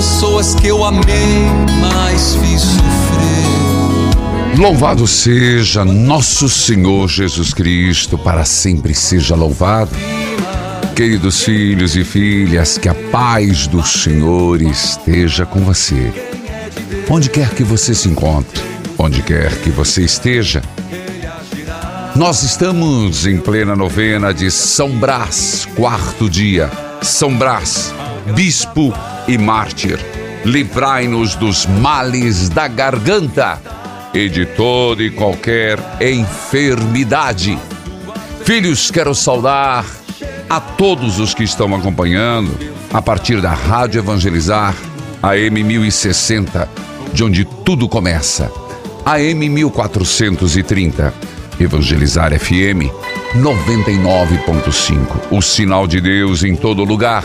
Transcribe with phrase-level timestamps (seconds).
[0.00, 1.44] Pessoas que eu amei,
[1.78, 4.56] mas fiz sofrer.
[4.58, 9.90] Louvado seja nosso Senhor Jesus Cristo, para sempre seja louvado.
[10.96, 16.10] Queridos filhos e filhas, que a paz do Senhor esteja com você.
[17.10, 18.58] Onde quer que você se encontre,
[18.96, 20.62] onde quer que você esteja,
[22.16, 26.70] nós estamos em plena novena de São Brás, quarto dia.
[27.02, 27.92] São Brás,
[28.34, 28.92] bispo
[29.26, 29.98] e mártir,
[30.44, 33.60] livrai-nos dos males da garganta
[34.12, 37.58] e de toda e qualquer enfermidade.
[38.44, 39.84] Filhos, quero saudar
[40.48, 42.50] a todos os que estão acompanhando
[42.92, 44.74] a partir da Rádio Evangelizar,
[45.22, 46.68] AM 1060,
[47.12, 48.50] de onde tudo começa.
[49.04, 51.14] AM 1430
[51.60, 52.88] Evangelizar FM
[53.36, 55.30] 99.5.
[55.30, 57.24] O sinal de Deus em todo lugar.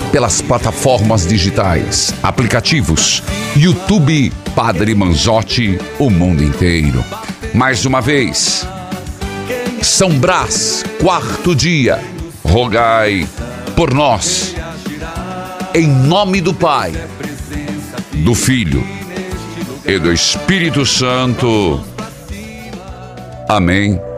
[0.11, 3.23] pelas plataformas digitais, aplicativos,
[3.55, 7.03] YouTube, Padre Manzotti, o mundo inteiro.
[7.53, 8.67] Mais uma vez,
[9.81, 12.03] São Brás, quarto dia,
[12.43, 13.27] rogai
[13.75, 14.53] por nós,
[15.73, 16.91] em nome do Pai,
[18.11, 18.85] do Filho
[19.85, 21.81] e do Espírito Santo.
[23.47, 24.10] Amém.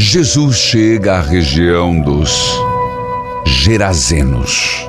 [0.00, 2.32] Jesus chega à região dos
[3.44, 4.88] Gerazenos.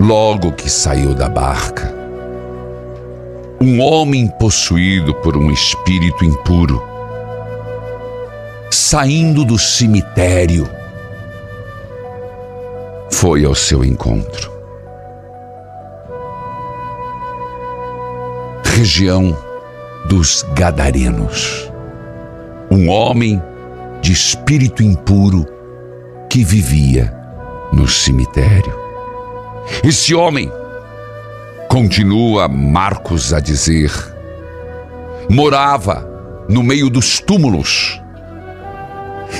[0.00, 1.94] Logo que saiu da barca,
[3.60, 6.82] um homem possuído por um espírito impuro,
[8.68, 10.68] saindo do cemitério,
[13.12, 14.50] foi ao seu encontro.
[18.64, 19.51] Região
[20.06, 21.70] dos Gadarenos.
[22.70, 23.42] Um homem
[24.00, 25.46] de espírito impuro
[26.28, 27.14] que vivia
[27.72, 28.74] no cemitério.
[29.84, 30.50] Esse homem,
[31.68, 33.92] continua Marcos a dizer,
[35.28, 36.08] morava
[36.48, 38.00] no meio dos túmulos.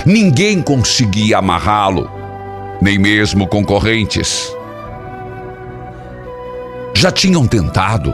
[0.06, 2.08] Ninguém conseguia amarrá-lo
[2.82, 4.52] nem mesmo concorrentes.
[6.94, 8.12] Já tinham tentado,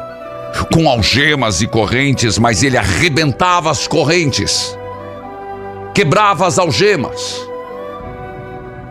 [0.73, 4.77] com algemas e correntes, mas ele arrebentava as correntes,
[5.95, 7.47] quebrava as algemas.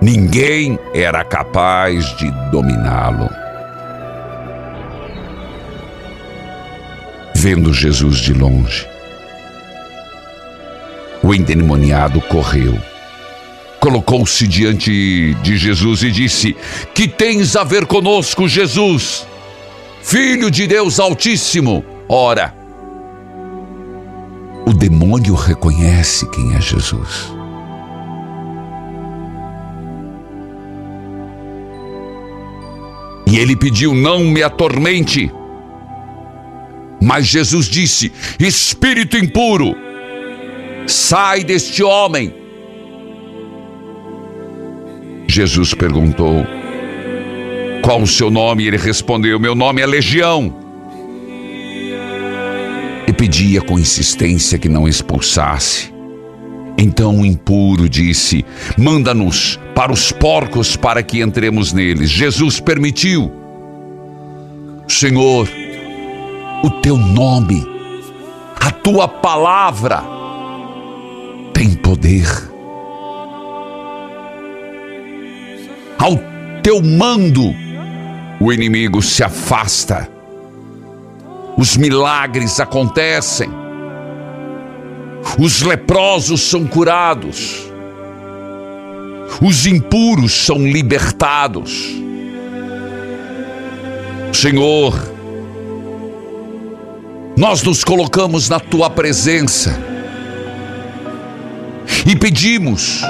[0.01, 3.29] Ninguém era capaz de dominá-lo.
[7.35, 8.87] Vendo Jesus de longe,
[11.23, 12.77] o endemoniado correu
[13.79, 16.55] colocou-se diante de Jesus e disse:
[16.93, 19.25] Que tens a ver conosco, Jesus,
[20.07, 21.83] Filho de Deus Altíssimo?
[22.07, 22.55] Ora,
[24.65, 27.29] o demônio reconhece quem é Jesus.
[33.29, 35.29] E ele pediu: Não me atormente.
[37.01, 38.09] Mas Jesus disse:
[38.39, 39.75] Espírito impuro,
[40.87, 42.33] sai deste homem.
[45.27, 46.47] Jesus perguntou:
[47.87, 48.65] Qual o seu nome?
[48.65, 50.53] E ele respondeu: Meu nome é Legião.
[53.07, 55.89] E pedia com insistência que não expulsasse.
[56.77, 58.43] Então o impuro disse:
[58.77, 62.09] Manda-nos para os porcos para que entremos neles.
[62.09, 63.31] Jesus permitiu.
[64.85, 65.47] Senhor,
[66.65, 67.65] o teu nome,
[68.59, 70.03] a tua palavra
[71.53, 72.27] tem poder.
[75.97, 76.19] Ao
[76.61, 77.55] teu mando,
[78.39, 80.09] o inimigo se afasta,
[81.57, 83.49] os milagres acontecem,
[85.39, 87.67] os leprosos são curados,
[89.41, 91.95] os impuros são libertados.
[94.31, 94.93] Senhor,
[97.35, 99.79] nós nos colocamos na tua presença
[102.05, 103.01] e pedimos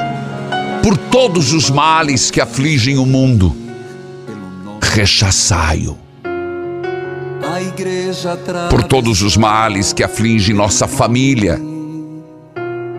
[0.82, 3.67] por todos os males que afligem o mundo,
[4.98, 5.96] rechaçai-o.
[8.72, 11.62] Por todos os males que afligem nossa família,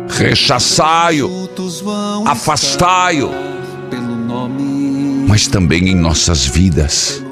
[0.09, 1.29] rechaçai-o,
[2.25, 3.31] afastai-o,
[5.27, 7.23] mas também em nossas vidas.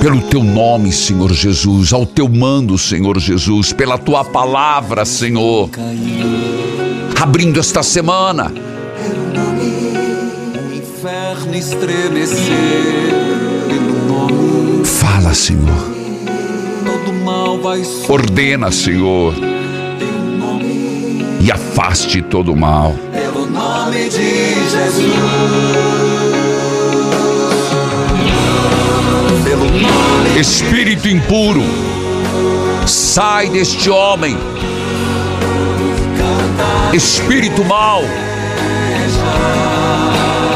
[0.00, 5.70] pelo teu nome, Senhor Jesus, ao teu mando, Senhor Jesus, pela tua palavra, Senhor.
[7.20, 8.52] Abrindo esta semana.
[14.84, 15.92] Fala, Senhor.
[18.08, 19.34] Ordena, Senhor.
[21.40, 22.94] E afaste todo o mal.
[23.12, 25.12] Pelo nome de Jesus.
[30.38, 31.62] Espírito impuro,
[32.86, 34.36] sai deste homem.
[36.92, 38.02] Espírito mau,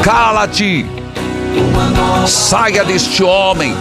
[0.07, 0.85] cala-te,
[2.25, 3.75] saia deste homem.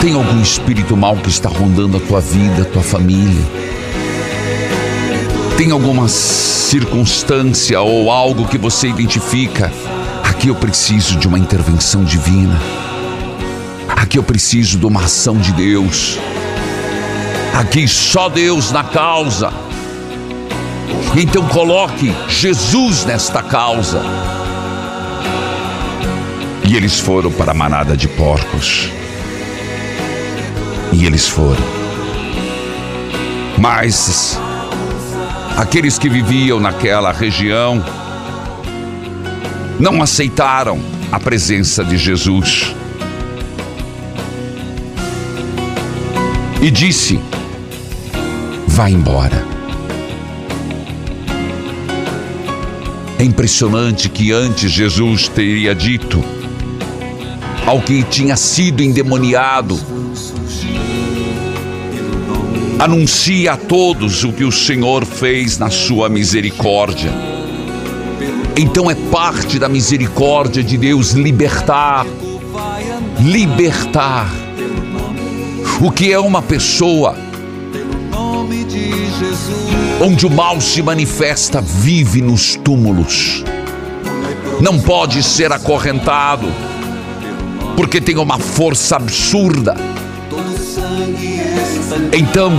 [0.00, 3.44] Tem algum espírito mau que está rondando a tua vida, a tua família?
[5.58, 9.72] Tem alguma circunstância ou algo que você identifica?
[10.22, 12.56] Aqui eu preciso de uma intervenção divina.
[13.88, 16.20] Aqui eu preciso de uma ação de Deus.
[17.52, 19.63] Aqui só Deus na causa.
[21.16, 24.02] Então coloque Jesus nesta causa.
[26.66, 28.88] E eles foram para a manada de porcos.
[30.92, 31.62] E eles foram.
[33.58, 34.40] Mas
[35.56, 37.84] aqueles que viviam naquela região
[39.78, 40.80] não aceitaram
[41.12, 42.74] a presença de Jesus.
[46.64, 47.20] e disse:
[48.66, 49.53] Vá embora.
[53.24, 56.22] É impressionante que antes Jesus teria dito
[57.64, 59.80] ao que tinha sido endemoniado:
[62.78, 67.10] Anuncie a todos o que o Senhor fez na sua misericórdia.
[68.58, 72.04] Então é parte da misericórdia de Deus libertar,
[73.20, 74.30] libertar
[75.80, 77.23] o que é uma pessoa
[80.00, 83.44] onde o mal se manifesta, vive nos túmulos.
[84.60, 86.46] Não pode ser acorrentado,
[87.76, 89.76] porque tem uma força absurda.
[92.12, 92.52] Então,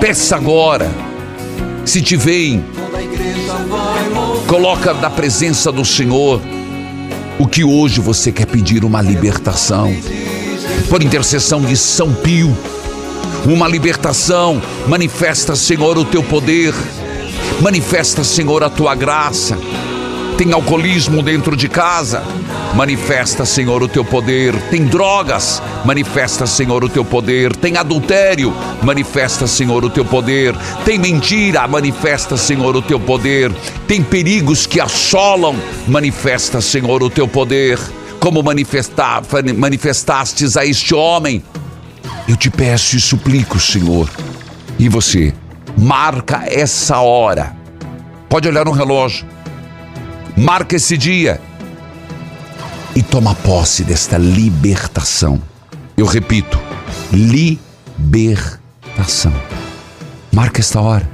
[0.00, 0.90] peça agora,
[1.84, 2.64] se te veem,
[4.46, 6.40] coloca na presença do Senhor
[7.38, 9.92] o que hoje você quer pedir uma libertação
[10.88, 12.56] por intercessão de São Pio.
[13.44, 14.62] Uma libertação.
[14.86, 16.72] Manifesta, Senhor, o teu poder.
[17.60, 19.58] Manifesta, Senhor, a tua graça.
[20.38, 22.22] Tem alcoolismo dentro de casa?
[22.74, 24.54] Manifesta, Senhor, o teu poder.
[24.70, 25.60] Tem drogas?
[25.84, 27.54] Manifesta, Senhor, o teu poder.
[27.56, 28.54] Tem adultério?
[28.82, 30.54] Manifesta, Senhor, o teu poder.
[30.84, 31.66] Tem mentira?
[31.66, 33.52] Manifesta, Senhor, o teu poder.
[33.88, 35.56] Tem perigos que assolam?
[35.88, 37.78] Manifesta, Senhor, o teu poder
[38.20, 39.20] como manifestar,
[39.56, 41.42] manifestastes a este homem.
[42.32, 44.08] Eu te peço e suplico, Senhor.
[44.78, 45.34] E você,
[45.76, 47.54] marca essa hora.
[48.26, 49.26] Pode olhar no relógio.
[50.34, 51.38] Marca esse dia.
[52.96, 55.42] E toma posse desta libertação.
[55.94, 56.58] Eu repito,
[57.12, 57.44] libertação.
[60.32, 61.06] Marca esta hora.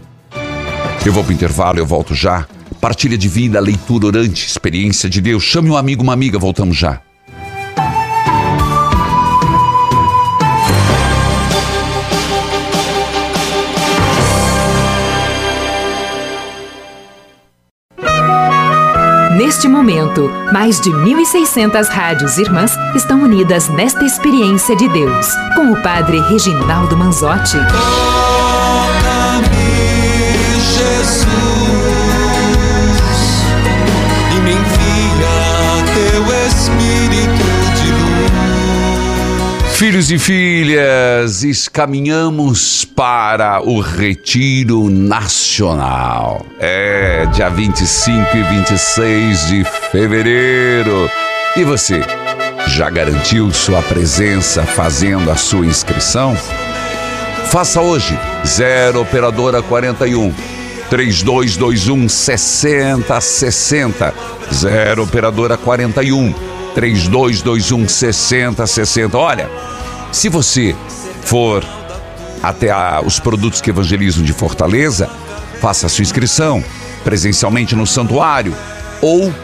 [1.05, 2.47] Eu vou para o intervalo, eu volto já
[2.81, 5.43] partilha de vida, leitura orante, experiência de Deus.
[5.43, 7.03] Chame um amigo, uma amiga, voltamos já.
[19.59, 25.83] Neste momento, mais de 1.600 rádios irmãs estão unidas nesta experiência de Deus, com o
[25.83, 27.57] Padre Reginaldo Manzotti.
[39.79, 46.45] Filhos e filhas, caminhamos para o Retiro Nacional.
[46.59, 51.09] É dia 25 e 26 de fevereiro.
[51.57, 52.03] E você,
[52.67, 56.37] já garantiu sua presença fazendo a sua inscrição?
[57.45, 60.35] Faça hoje, 0 Operadora 41
[60.91, 64.13] 3221 6060.
[64.53, 69.19] 0 Operadora 41 3221 6060.
[69.19, 69.51] Olha,
[70.13, 70.77] se você
[71.23, 71.65] for
[72.41, 75.11] até a- os produtos que evangelizam de Fortaleza,
[75.61, 76.63] faça sua inscrição
[77.03, 78.55] presencialmente no santuário
[79.03, 79.35] ou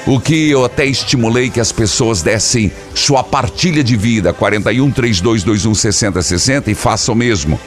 [0.06, 5.74] o que eu até estimulei que as pessoas dessem sua partilha de vida, 41 3221
[5.74, 7.60] 6060 e façam o mesmo.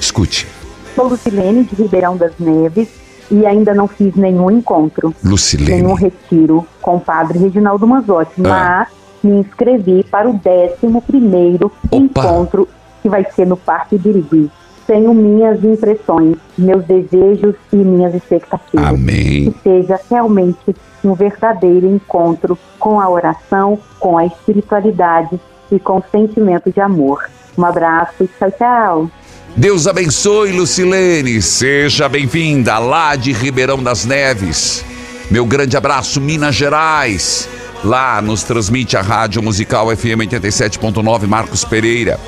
[0.00, 0.46] Escute.
[0.94, 2.99] Sou Lucilene de Ribeirão das Neves
[3.30, 5.70] e ainda não fiz nenhum encontro, Lucilene.
[5.82, 8.86] nenhum retiro com o padre Reginaldo Manzotti, Ah.
[8.86, 8.88] mas
[9.22, 11.96] me inscrevi para o 11º Opa.
[11.96, 12.68] encontro
[13.02, 14.50] que vai ser no Parque Birigui.
[14.86, 18.86] Tenho minhas impressões, meus desejos e minhas expectativas.
[18.88, 19.52] Amém.
[19.52, 25.38] Que seja realmente um verdadeiro encontro com a oração, com a espiritualidade
[25.70, 27.24] e com o sentimento de amor.
[27.56, 29.10] Um abraço e tchau, tchau.
[29.56, 31.42] Deus abençoe, Lucilene.
[31.42, 34.84] Seja bem-vinda lá de Ribeirão das Neves.
[35.30, 37.48] Meu grande abraço, Minas Gerais.
[37.84, 42.18] Lá nos transmite a Rádio Musical FM 87.9 Marcos Pereira.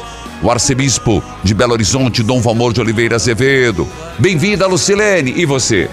[0.43, 3.87] O arcebispo de Belo Horizonte, Dom Valmor de Oliveira Azevedo.
[4.19, 5.33] Bem-vinda, Lucilene.
[5.37, 5.89] E você?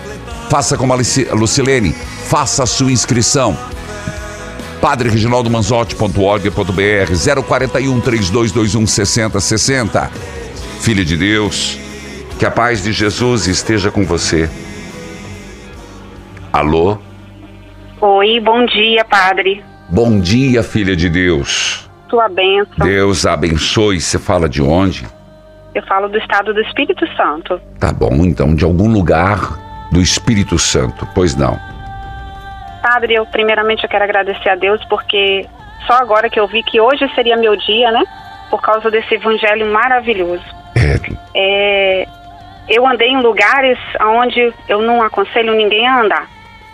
[0.49, 0.97] Faça como a
[1.33, 1.95] Lucilene,
[2.27, 3.55] faça a sua inscrição.
[4.81, 10.11] padrereginaldomanzotti.org.br 041 3221 6060.
[10.79, 11.77] Filha de Deus,
[12.39, 14.49] que a paz de Jesus esteja com você.
[16.51, 16.97] Alô?
[18.01, 19.63] Oi, bom dia, padre.
[19.89, 21.89] Bom dia, filha de Deus.
[22.09, 22.87] Sua bênção.
[22.87, 23.99] Deus abençoe.
[23.99, 25.05] Você fala de onde?
[25.75, 27.61] Eu falo do estado do Espírito Santo.
[27.79, 31.07] Tá bom, então, de algum lugar do Espírito Santo.
[31.13, 31.59] Pois não.
[32.81, 35.45] Padre, eu primeiramente eu quero agradecer a Deus porque
[35.85, 38.03] só agora que eu vi que hoje seria meu dia, né?
[38.49, 40.58] Por causa desse evangelho maravilhoso.
[40.79, 40.99] É,
[41.35, 42.07] É,
[42.69, 46.27] eu andei em lugares onde eu não aconselho ninguém a andar,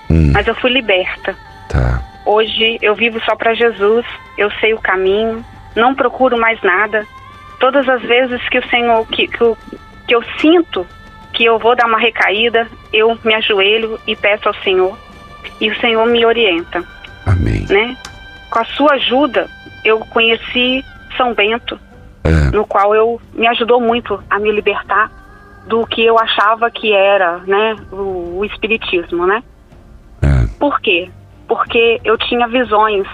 [0.10, 1.36] hum, mas eu fui liberta.
[1.70, 2.02] tá.
[2.26, 4.04] Hoje eu vivo só para Jesus,
[4.38, 5.46] eu sei o caminho,
[5.76, 7.06] não procuro mais nada.
[7.60, 9.58] Todas as vezes que o Senhor, que, que, eu,
[10.08, 10.88] que eu sinto
[11.34, 14.98] que eu vou dar uma recaída, eu me ajoelho e peço ao Senhor.
[15.62, 16.84] E o Senhor me orienta,
[17.26, 17.66] Amém.
[17.70, 17.96] né?
[18.50, 19.48] Com a sua ajuda,
[19.84, 20.84] eu conheci
[21.16, 21.80] São Bento,
[22.26, 25.12] É, no qual eu me ajudou muito a me libertar
[25.68, 29.44] do que eu achava que era, né, o, o espiritismo, né?
[30.22, 30.48] é.
[30.60, 31.10] Por quê?
[31.48, 33.08] Porque eu tinha visões.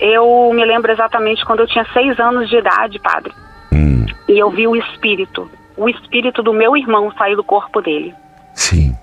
[0.00, 3.32] Eu me lembro exatamente quando eu tinha seis anos de idade, padre,
[3.72, 8.14] Hum, e eu vi o espírito, o espírito do meu irmão sair do corpo dele.
[8.54, 8.94] sim.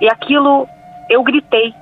[0.00, 0.68] E aquilo,
[1.08, 1.72] eu gritei.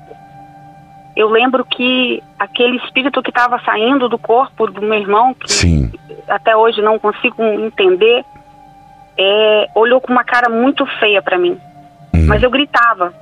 [1.16, 5.92] Eu lembro que aquele espírito que estava saindo do corpo do meu irmão, que Sim.
[6.28, 8.24] até hoje não consigo entender,
[9.18, 11.58] é, olhou com uma cara muito feia para mim.
[12.14, 13.12] Hum, Mas eu gritava,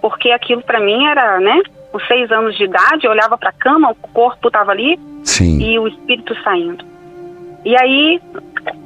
[0.00, 1.60] porque aquilo para mim era, né?
[1.90, 5.58] Com seis anos de idade, eu olhava para a cama, o corpo estava ali sim.
[5.60, 6.84] e o espírito saindo.
[7.64, 8.20] E aí,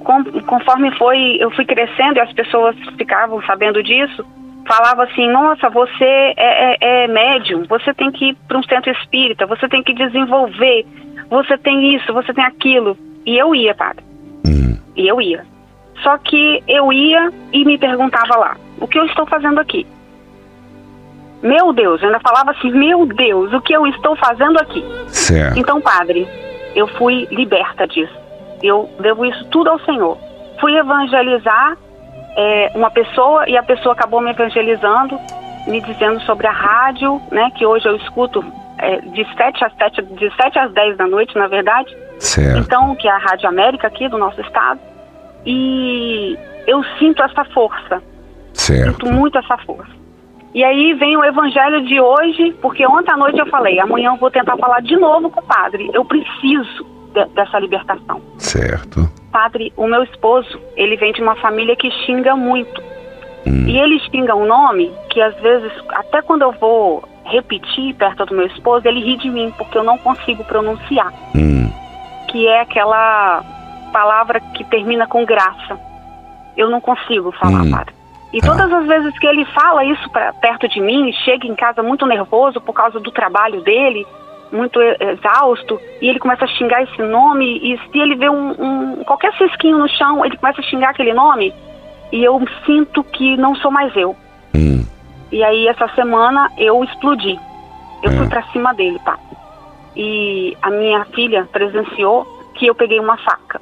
[0.05, 4.25] com- conforme foi, eu fui crescendo e as pessoas ficavam sabendo disso,
[4.75, 8.91] falava assim: Nossa, você é, é- é médium, você tem que ir para um centro
[8.93, 10.87] espírita, você tem que desenvolver,
[11.29, 12.97] você tem isso, você tem aquilo.
[13.27, 14.05] E eu ia, padre.
[14.47, 15.45] Hum, E eu ia.
[16.03, 19.87] Só que eu ia e me perguntava lá: o que eu estou fazendo aqui?
[21.43, 24.85] meu Deus, eu ainda falava assim, meu Deus, o que eu estou fazendo aqui?
[25.09, 25.59] Certo.
[25.59, 26.25] Então, padre,
[26.75, 28.15] eu fui liberta disso.
[28.63, 30.17] Eu devo isso tudo ao Senhor.
[30.61, 31.77] Fui evangelizar
[32.37, 35.19] é, uma pessoa e a pessoa acabou me evangelizando,
[35.67, 38.45] me dizendo sobre a rádio, né, que hoje eu escuto
[38.79, 41.97] é, de 7 às 7, de 7 às 10 da noite, na verdade.
[42.19, 42.59] Certo.
[42.59, 44.81] Então, que é a Rádio América aqui do nosso estado.
[45.45, 48.03] E eu sinto essa força.
[48.55, 48.93] Certo.
[48.93, 50.03] Sinto muito essa força.
[50.55, 54.17] E aí vem o evangelho de hoje, porque ontem à noite eu falei, amanhã eu
[54.17, 55.91] vou tentar falar de novo com o padre.
[55.95, 58.21] Eu preciso de, dessa libertação.
[58.39, 59.09] Certo.
[59.31, 62.83] Padre, o meu esposo, ele vem de uma família que xinga muito.
[63.47, 63.65] Hum.
[63.67, 68.35] E ele xinga um nome que às vezes, até quando eu vou repetir perto do
[68.35, 71.13] meu esposo, ele ri de mim, porque eu não consigo pronunciar.
[71.35, 71.71] Hum.
[72.29, 73.43] Que é aquela
[73.93, 75.79] palavra que termina com graça.
[76.57, 77.71] Eu não consigo falar, Hum.
[77.71, 77.95] padre.
[78.33, 78.49] E Tá.
[78.49, 82.07] todas as vezes que ele fala isso pra, perto de mim, chega em casa muito
[82.07, 84.07] nervoso por causa do trabalho dele,
[84.53, 88.51] muito e- exausto, e ele começa a xingar esse nome, e se ele vê um,
[88.51, 91.53] um- qualquer cisquinho no chão, ele começa a xingar aquele nome,
[92.13, 94.15] e eu sinto que não sou mais eu.
[94.55, 94.85] Hum.
[95.33, 97.39] E aí essa semana eu explodi.
[98.03, 98.17] Eu É.
[98.17, 99.19] fui pra cima dele, tá?
[99.97, 103.61] E a minha filha presenciou que eu peguei uma faca.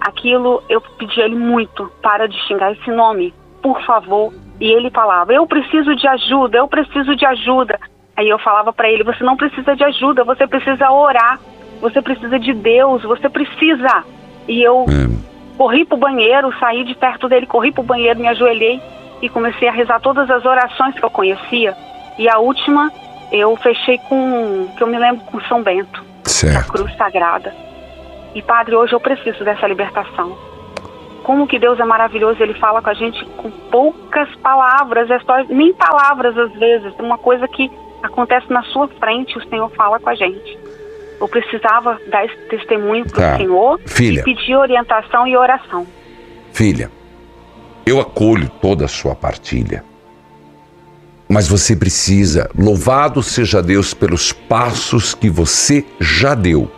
[0.00, 4.32] Aquilo eu pedi a ele muito, para de xingar esse nome, por favor.
[4.60, 7.78] E ele falava: "Eu preciso de ajuda, eu preciso de ajuda".
[8.16, 11.38] Aí eu falava pra ele: "Você não precisa de ajuda, você precisa orar.
[11.80, 14.04] Você precisa de Deus, você precisa".
[14.48, 15.56] E eu É.
[15.58, 18.80] corri pro banheiro, saí de perto dele, corri pro banheiro, me ajoelhei
[19.20, 21.74] e comecei a rezar todas as orações que eu conhecia.
[22.18, 22.90] E a última
[23.32, 26.72] eu fechei com, que eu me lembro, com São Bento, Certo.
[26.72, 27.52] cruz sagrada.
[28.34, 30.36] E padre, hoje eu preciso dessa libertação.
[31.24, 35.42] Como que Deus é maravilhoso, ele fala com a gente com poucas palavras, é só,
[35.48, 37.68] nem palavras às vezes, uma coisa que
[38.06, 40.58] acontece na sua frente, o Senhor fala com a gente.
[41.20, 43.36] Eu precisava dar esse testemunho para o Tá.
[43.38, 44.20] Senhor Filha.
[44.20, 45.86] e pedir orientação e oração.
[46.52, 46.90] Filha,
[47.86, 49.84] eu acolho toda a sua partilha.
[51.28, 56.70] Mas você precisa, louvado seja Deus pelos passos que você já deu.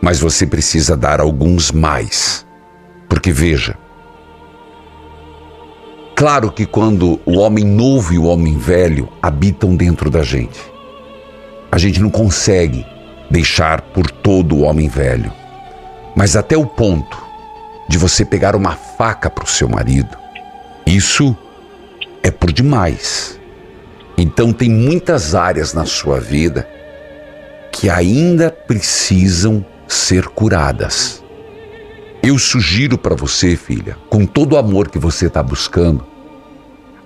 [0.00, 2.46] Mas você precisa dar alguns mais.
[3.08, 3.76] Porque veja,
[6.18, 10.58] claro que quando o homem novo e o homem velho habitam dentro da gente,
[11.70, 12.84] a gente não consegue
[13.30, 15.32] deixar por todo o homem velho.
[16.16, 17.16] Mas até o ponto
[17.88, 20.18] de você pegar uma faca para o seu marido,
[20.84, 21.36] isso
[22.20, 23.38] é por demais.
[24.16, 26.68] Então tem muitas áreas na sua vida
[27.70, 31.22] que ainda precisam ser curadas.
[32.22, 36.04] Eu sugiro para você, filha, com todo o amor que você está buscando,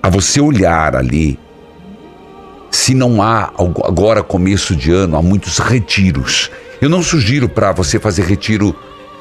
[0.03, 1.38] a você olhar ali.
[2.70, 3.53] Se não há,
[3.85, 6.51] agora começo de ano, há muitos retiros.
[6.81, 8.75] Eu não sugiro para você fazer retiro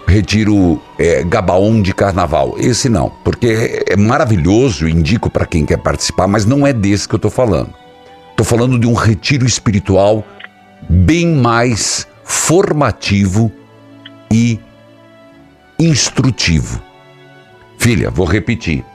[0.07, 2.55] retiro é, Gabaon de carnaval.
[2.57, 7.15] Esse não, porque é maravilhoso, indico para quem quer participar, mas não é desse que
[7.15, 7.73] eu estou falando.
[8.31, 10.25] Estou falando de um retiro espiritual
[10.89, 13.51] bem mais formativo
[14.31, 14.59] e
[15.81, 16.81] instrutivo.
[17.77, 18.85] Filha, vou repetir.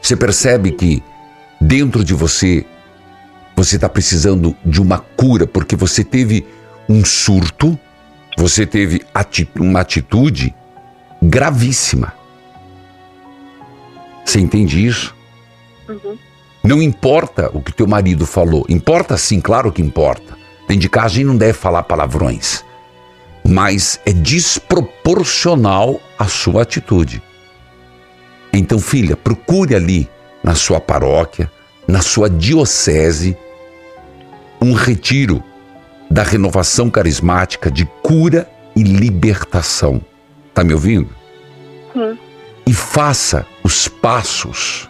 [0.00, 1.02] Você percebe que
[1.60, 2.66] dentro de você
[3.56, 6.46] você está precisando de uma cura porque você teve
[6.88, 7.78] um surto,
[8.36, 9.02] você teve
[9.58, 10.54] uma atitude
[11.22, 12.14] gravíssima.
[14.24, 15.14] Você entende isso?
[15.88, 16.16] Uhum.
[16.62, 18.64] Não importa o que teu marido falou.
[18.68, 20.36] Importa sim, claro que importa.
[20.66, 22.64] Tem de casa a gente não deve falar palavrões.
[23.50, 27.20] Mas é desproporcional a sua atitude.
[28.52, 30.08] Então, filha, procure ali
[30.40, 31.50] na sua paróquia,
[31.86, 33.36] na sua diocese,
[34.62, 35.42] um retiro
[36.08, 40.00] da renovação carismática de cura e libertação.
[40.54, 41.10] Tá me ouvindo?
[41.92, 42.16] Sim.
[42.64, 44.88] E faça os passos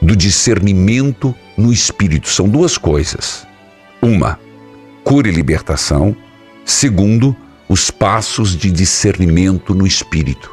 [0.00, 2.28] do discernimento no espírito.
[2.28, 3.44] São duas coisas.
[4.00, 4.38] Uma,
[5.02, 6.16] cura e libertação.
[6.64, 7.34] Segundo,
[7.68, 10.50] os passos de discernimento no espírito.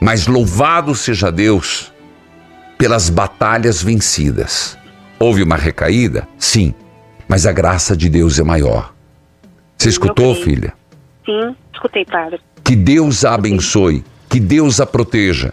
[0.00, 1.92] Mas louvado seja Deus
[2.78, 4.78] pelas batalhas vencidas.
[5.18, 6.26] Houve uma recaída?
[6.38, 6.74] Sim,
[7.28, 8.94] mas a graça de Deus é maior.
[9.76, 10.72] Você escutou, filha?
[11.26, 12.40] Sim, escutei, padre.
[12.64, 15.52] Que Deus a abençoe, que Deus a proteja.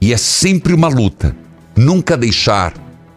[0.00, 1.36] E é sempre uma luta.
[1.76, 2.72] Nunca deixar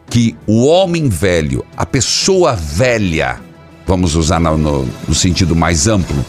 [0.10, 3.40] que o homem velho, a pessoa velha,
[3.88, 6.24] vamos usar no, no- no sentido mais amplo,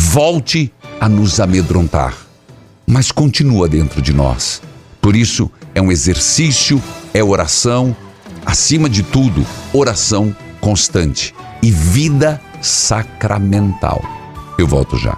[0.00, 2.16] volte a nos amedrontar.
[2.86, 4.62] Mas continua dentro de nós.
[5.00, 6.82] Por isso, é um exercício,
[7.14, 7.94] é oração,
[8.44, 14.02] acima de tudo, oração constante e vida sacramental.
[14.58, 15.16] Eu volto já.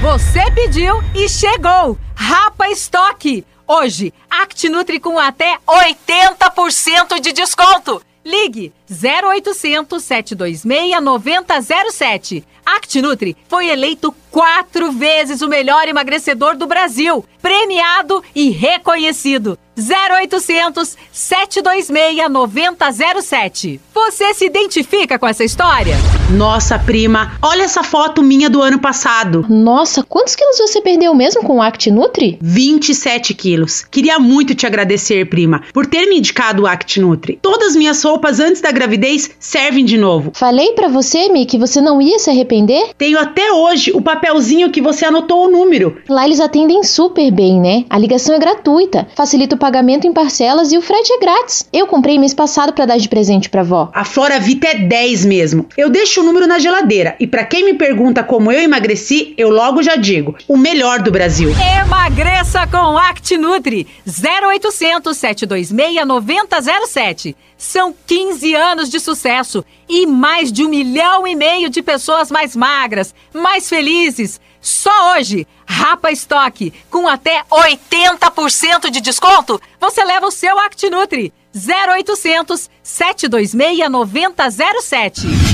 [0.00, 1.98] Você pediu e chegou!
[2.14, 3.44] Rapa Estoque!
[3.70, 8.00] Hoje, ActiNutri com até 80% de desconto!
[8.24, 12.44] Ligue 0800 726 9007.
[12.64, 19.58] ActiNutri foi eleito quatro vezes o melhor emagrecedor do Brasil, premiado e reconhecido.
[19.78, 23.80] 0800 726 9007.
[23.94, 25.96] Você se identifica com essa história?
[26.30, 29.46] Nossa, prima, olha essa foto minha do ano passado.
[29.48, 32.38] Nossa, quantos quilos você perdeu mesmo com o ActiNutri?
[32.40, 33.84] 27 quilos.
[33.90, 37.38] Queria muito te agradecer, prima, por ter me indicado o ActiNutri.
[37.40, 40.32] Todas minhas roupas antes da gravidez servem de novo.
[40.34, 42.90] Falei para você, Mi, que você não ia se arrepender?
[42.98, 45.96] Tenho até hoje o papelzinho que você anotou o número.
[46.08, 47.84] Lá eles atendem super bem, né?
[47.88, 51.68] A ligação é gratuita, facilita o pagamento em parcelas e o frete é grátis.
[51.70, 53.90] Eu comprei mês passado para dar de presente pra vó.
[53.92, 55.66] A Flora Vita é 10 mesmo.
[55.76, 59.50] Eu deixo o número na geladeira e para quem me pergunta como eu emagreci, eu
[59.50, 61.50] logo já digo: o melhor do Brasil.
[61.82, 67.36] Emagreça com ActiNutri 0800 726 9007.
[67.58, 72.56] São 15 anos de sucesso e mais de um milhão e meio de pessoas mais
[72.56, 74.40] magras, mais felizes.
[74.60, 81.32] Só hoje, Rapa Estoque, com até 80% de desconto, você leva o seu ActiNutri.
[81.54, 85.47] 0800 726 9007.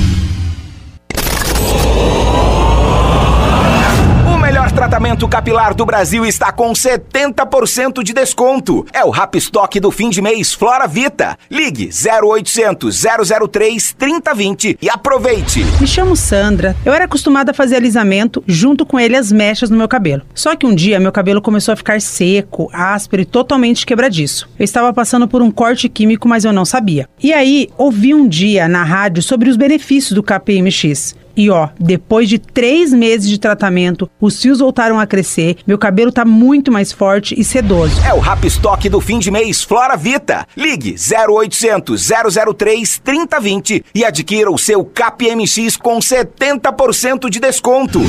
[4.94, 8.86] Tratamento capilar do Brasil está com 70% de desconto.
[8.92, 11.36] É o Rapstock do fim de mês Flora Vita.
[11.50, 13.02] Ligue 0800
[13.50, 15.64] 003 3020 e aproveite.
[15.80, 16.76] Me chamo Sandra.
[16.84, 20.22] Eu era acostumada a fazer alisamento junto com ele as mechas no meu cabelo.
[20.32, 24.48] Só que um dia meu cabelo começou a ficar seco, áspero e totalmente quebradiço.
[24.56, 27.08] Eu estava passando por um corte químico, mas eu não sabia.
[27.20, 31.16] E aí, ouvi um dia na rádio sobre os benefícios do KPMX.
[31.36, 36.12] E ó, depois de três meses de tratamento, os fios voltaram a crescer, meu cabelo
[36.12, 38.00] tá muito mais forte e sedoso.
[38.06, 40.46] É o Rapstock do fim de mês Flora Vita.
[40.56, 42.10] Ligue 0800
[42.56, 48.00] 003 3020 e adquira o seu KPMX com 70% de desconto.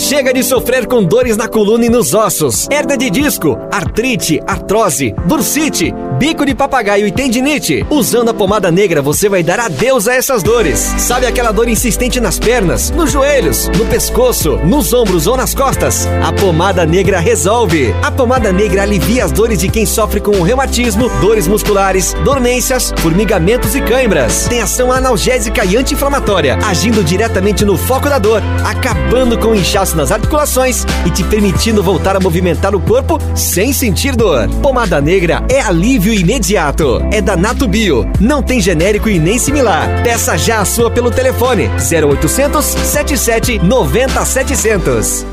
[0.00, 5.14] Chega de sofrer com dores na coluna e nos ossos, hernia de disco, artrite, artrose,
[5.26, 7.84] bursite, bico de papagaio e tendinite.
[7.90, 10.78] Usando a pomada negra, você vai dar adeus a essas dores.
[10.78, 16.08] Sabe aquela dor insistente nas pernas, nos joelhos, no pescoço, nos ombros ou nas costas?
[16.26, 17.94] A pomada negra resolve.
[18.02, 23.74] A pomada negra alivia as dores de quem sofre com reumatismo, dores musculares, dormências, formigamentos
[23.74, 24.46] e cãibras.
[24.48, 29.54] Tem ação analgésica e anti-inflamatória, agindo diretamente no foco da dor, acabando com o
[29.90, 34.48] inchaço nas articulações e te permitindo voltar a movimentar o corpo sem sentir dor.
[34.62, 37.00] Pomada negra é alívio imediato.
[37.12, 38.08] É da Nato Bio.
[38.20, 40.02] Não tem genérico e nem similar.
[40.02, 45.26] Peça já a sua pelo telefone 0800 77 90 700.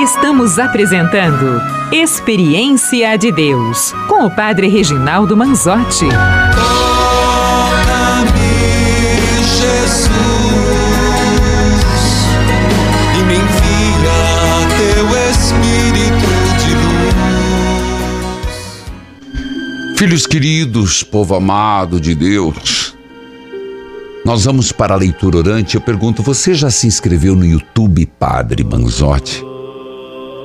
[0.00, 6.06] Estamos apresentando Experiência de Deus com o Padre Reginaldo Manzotti.
[20.02, 22.92] Filhos queridos, povo amado de Deus,
[24.24, 25.76] nós vamos para a leitura orante.
[25.76, 29.44] Eu pergunto: você já se inscreveu no YouTube Padre Manzotti?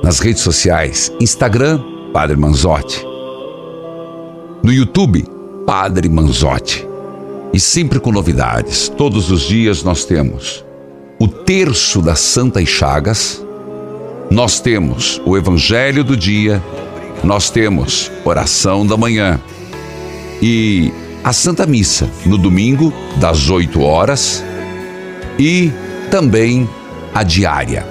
[0.00, 3.04] Nas redes sociais, Instagram, Padre Manzotti.
[4.62, 5.26] No YouTube,
[5.66, 6.86] Padre Manzotti.
[7.52, 8.88] E sempre com novidades.
[8.88, 10.64] Todos os dias nós temos
[11.18, 13.44] o terço das Santas Chagas,
[14.30, 16.62] nós temos o Evangelho do dia,
[17.22, 19.40] nós temos oração da manhã
[20.40, 24.44] e a Santa Missa no domingo, das 8 horas,
[25.38, 25.72] e
[26.10, 26.68] também
[27.14, 27.86] a diária.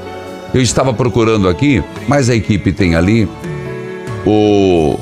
[0.53, 3.27] Eu estava procurando aqui, mas a equipe tem ali
[4.25, 4.97] o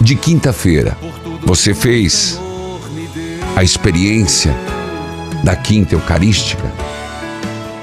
[0.00, 0.96] de quinta-feira.
[1.44, 2.40] Você fez
[3.54, 4.54] a experiência
[5.44, 6.64] da quinta eucarística?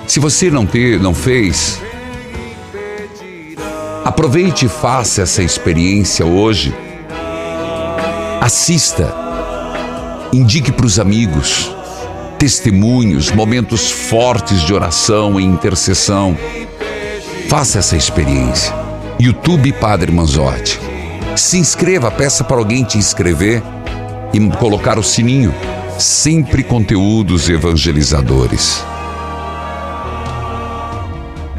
[0.08, 1.80] Se você não ter, não fez,
[4.10, 6.76] aproveite e faça essa experiência hoje.
[8.42, 9.14] Assista,
[10.34, 11.72] indique para os amigos
[12.40, 16.36] testemunhos, momentos fortes de oração e intercessão.
[17.48, 18.74] Faça essa experiência.
[19.20, 20.80] YouTube Padre Manzotti.
[21.36, 23.62] Se inscreva, peça para alguém te inscrever
[24.34, 25.54] e colocar o sininho
[26.00, 28.84] sempre conteúdos evangelizadores.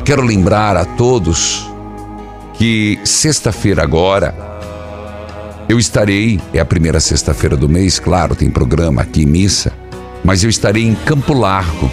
[0.04, 1.69] Quero lembrar a todos
[2.60, 4.34] que sexta-feira agora
[5.66, 9.72] eu estarei, é a primeira sexta-feira do mês, claro, tem programa aqui, missa,
[10.22, 11.90] mas eu estarei em Campo Largo,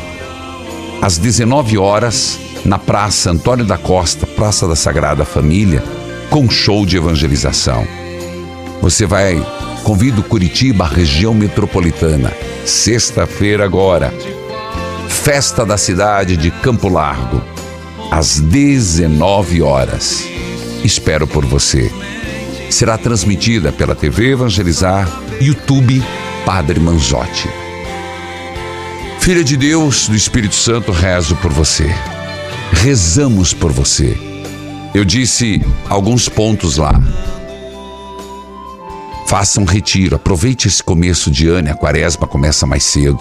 [1.01, 5.81] às 19 horas, na Praça Antônio da Costa, Praça da Sagrada Família,
[6.29, 7.87] com show de evangelização.
[8.81, 9.41] Você vai,
[9.85, 12.33] convido Curitiba, região metropolitana,
[12.65, 14.13] sexta-feira agora,
[15.07, 17.41] festa da cidade de Campo Largo,
[18.11, 20.35] às 19 horas.
[20.87, 21.91] Espero por você
[22.69, 25.05] será transmitida pela TV Evangelizar,
[25.41, 26.01] YouTube
[26.45, 27.49] Padre Manzotti.
[29.19, 31.93] Filha de Deus, do Espírito Santo, rezo por você.
[32.71, 34.17] Rezamos por você.
[34.95, 36.93] Eu disse alguns pontos lá.
[39.27, 43.19] Faça um retiro, aproveite esse começo de ano, a quaresma começa mais cedo.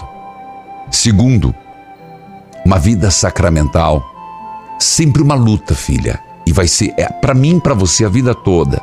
[0.89, 1.53] Segundo,
[2.63, 4.01] uma vida sacramental.
[4.79, 6.26] Sempre uma luta, filha.
[6.47, 8.81] E vai ser, é, para mim, para você, a vida toda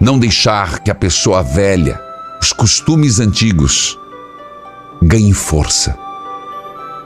[0.00, 2.00] não deixar que a pessoa velha,
[2.40, 3.96] os costumes antigos,
[5.00, 5.96] ganhem força.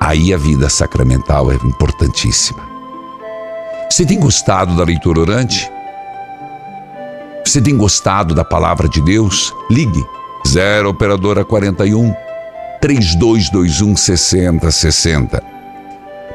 [0.01, 2.62] Aí a vida sacramental é importantíssima.
[3.91, 5.71] Você tem gostado da leitura orante?
[7.45, 9.55] Você tem gostado da palavra de Deus?
[9.71, 10.03] Ligue
[10.49, 12.15] 0 operadora 41
[12.81, 15.43] 3221 6060.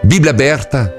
[0.03, 0.93] Bíblia aberta,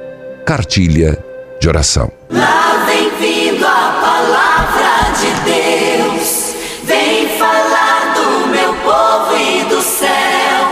[0.45, 1.28] cartilha
[1.61, 2.13] de oração.
[2.31, 10.69] Lá vem vindo a palavra de Deus, vem falar do meu povo e do céu,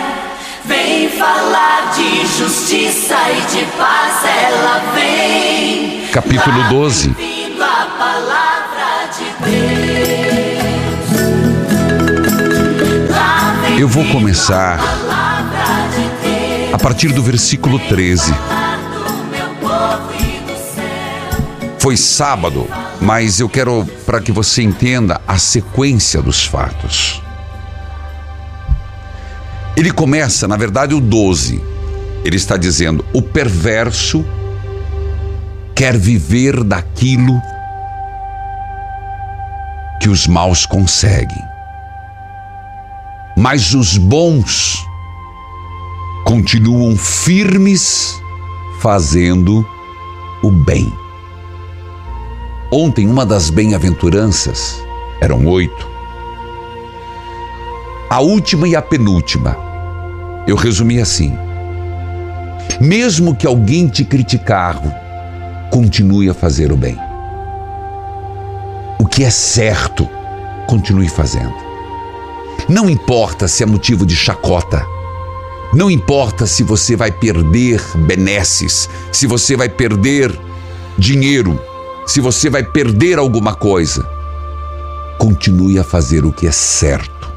[0.64, 6.07] vem falar de justiça e de paz, ela vem.
[6.12, 7.09] Capítulo 12.
[7.11, 9.87] Vindo a palavra de Deus.
[13.79, 14.81] Eu vou começar
[16.72, 18.33] a partir do versículo 13.
[21.87, 22.66] Foi sábado,
[23.01, 27.22] mas eu quero para que você entenda a sequência dos fatos.
[29.77, 31.62] Ele começa, na verdade, o 12.
[32.25, 34.27] Ele está dizendo: o perverso
[35.77, 37.40] quer viver daquilo
[40.03, 41.44] que os maus conseguem.
[43.37, 44.77] Mas os bons
[46.25, 48.20] continuam firmes
[48.81, 49.64] fazendo
[50.42, 51.05] o bem.
[52.70, 54.76] Ontem, uma das bem-aventuranças,
[55.20, 55.88] eram oito.
[58.11, 59.57] A última e a penúltima,
[60.48, 61.37] eu resumi assim:
[62.81, 64.81] mesmo que alguém te criticar,
[65.70, 66.98] continue a fazer o bem.
[68.98, 70.09] O que é certo,
[70.66, 71.55] continue fazendo.
[72.68, 74.85] Não importa se é motivo de chacota.
[75.72, 80.37] Não importa se você vai perder benesses, se você vai perder
[80.98, 81.61] dinheiro,
[82.06, 84.08] se você vai perder alguma coisa.
[85.18, 87.32] Continue a fazer o que é certo,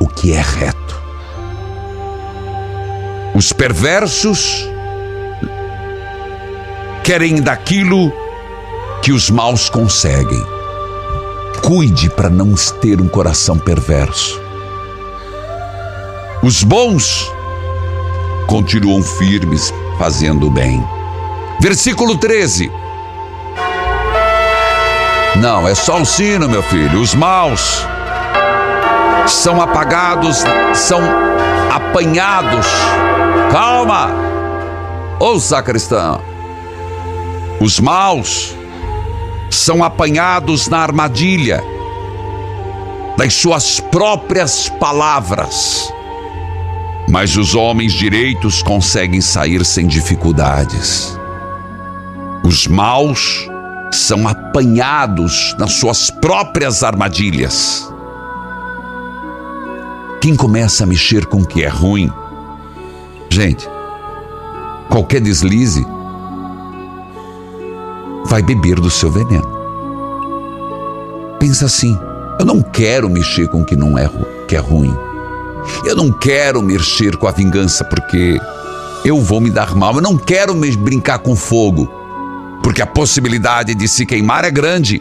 [0.00, 1.00] o que é reto.
[3.34, 4.68] Os perversos
[7.04, 8.12] querem daquilo
[9.02, 10.42] que os maus conseguem.
[11.62, 14.40] Cuide para não ter um coração perverso.
[16.42, 17.30] Os bons
[18.46, 20.82] continuam firmes fazendo o bem.
[21.60, 22.70] Versículo 13.
[25.40, 27.00] Não, é só o sino, meu filho.
[27.00, 27.86] Os maus
[29.26, 30.42] são apagados,
[30.74, 31.00] são
[31.74, 32.66] apanhados.
[33.50, 34.10] Calma!
[35.20, 36.20] Ô sacristão.
[37.60, 38.54] Os maus
[39.50, 41.62] são apanhados na armadilha
[43.16, 45.92] das suas próprias palavras.
[47.08, 51.18] Mas os homens direitos conseguem sair sem dificuldades.
[52.42, 53.48] Os maus
[53.90, 57.92] são apanhados nas suas próprias armadilhas.
[60.20, 62.10] Quem começa a mexer com o que é ruim,
[63.30, 63.68] gente,
[64.88, 65.86] qualquer deslize
[68.24, 69.56] vai beber do seu veneno.
[71.38, 71.98] Pensa assim:
[72.38, 74.10] eu não quero mexer com o que não é
[74.48, 74.94] que é ruim.
[75.84, 78.40] Eu não quero mexer com a vingança porque
[79.04, 79.94] eu vou me dar mal.
[79.94, 81.88] Eu não quero me brincar com fogo
[82.66, 85.00] porque a possibilidade de se queimar é grande.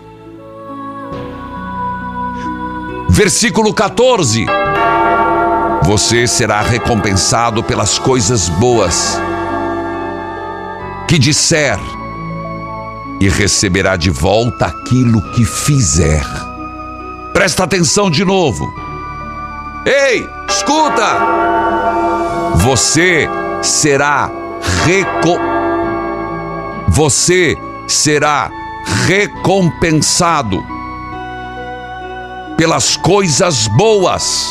[3.09, 4.45] Versículo 14.
[5.81, 9.19] Você será recompensado pelas coisas boas
[11.07, 11.79] que disser
[13.19, 16.23] e receberá de volta aquilo que fizer.
[17.33, 18.71] Presta atenção de novo.
[19.87, 21.17] Ei, Escuta!
[22.57, 23.27] Você
[23.63, 24.29] será
[24.85, 25.54] reco
[26.95, 27.57] Você
[27.89, 28.49] será
[29.05, 30.65] recompensado
[32.55, 34.49] pelas coisas boas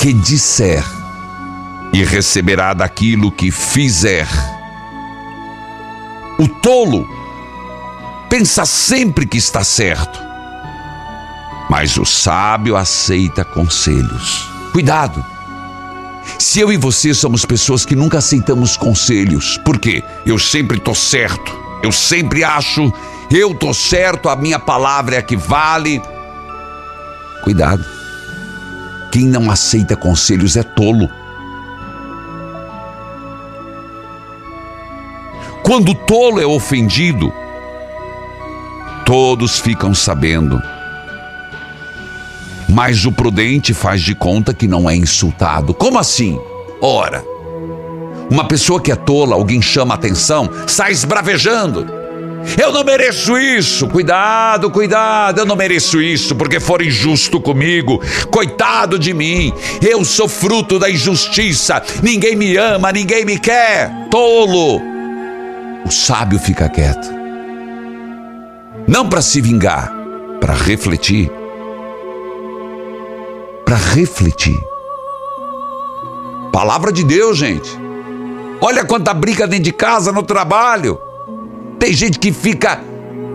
[0.00, 0.84] que disser
[1.92, 4.26] e receberá daquilo que fizer.
[6.40, 7.08] O tolo
[8.28, 10.18] pensa sempre que está certo,
[11.70, 14.50] mas o sábio aceita conselhos.
[14.72, 15.37] Cuidado!
[16.38, 20.04] Se eu e você somos pessoas que nunca aceitamos conselhos, por quê?
[20.24, 22.92] Eu sempre tô certo, eu sempre acho,
[23.28, 26.00] eu tô certo, a minha palavra é a que vale.
[27.42, 27.84] Cuidado.
[29.10, 31.10] Quem não aceita conselhos é tolo.
[35.64, 37.32] Quando o tolo é ofendido,
[39.04, 40.62] todos ficam sabendo.
[42.68, 45.72] Mas o prudente faz de conta que não é insultado.
[45.72, 46.38] Como assim?
[46.80, 47.24] Ora,
[48.30, 51.98] uma pessoa que é tola, alguém chama atenção, sai esbravejando.
[52.56, 53.86] Eu não mereço isso.
[53.88, 55.40] Cuidado, cuidado.
[55.40, 58.00] Eu não mereço isso porque for injusto comigo.
[58.30, 59.52] Coitado de mim.
[59.82, 61.82] Eu sou fruto da injustiça.
[62.02, 63.90] Ninguém me ama, ninguém me quer.
[64.10, 64.80] Tolo.
[65.84, 67.08] O sábio fica quieto.
[68.86, 69.92] Não para se vingar,
[70.40, 71.30] para refletir.
[73.68, 74.58] Para refletir.
[76.50, 77.68] Palavra de Deus, gente.
[78.62, 80.98] Olha quanta briga dentro de casa, no trabalho.
[81.78, 82.80] Tem gente que fica,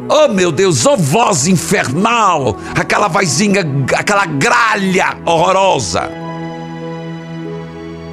[0.10, 3.64] oh meu Deus, oh voz infernal, aquela vozinha,
[3.96, 6.10] aquela gralha horrorosa.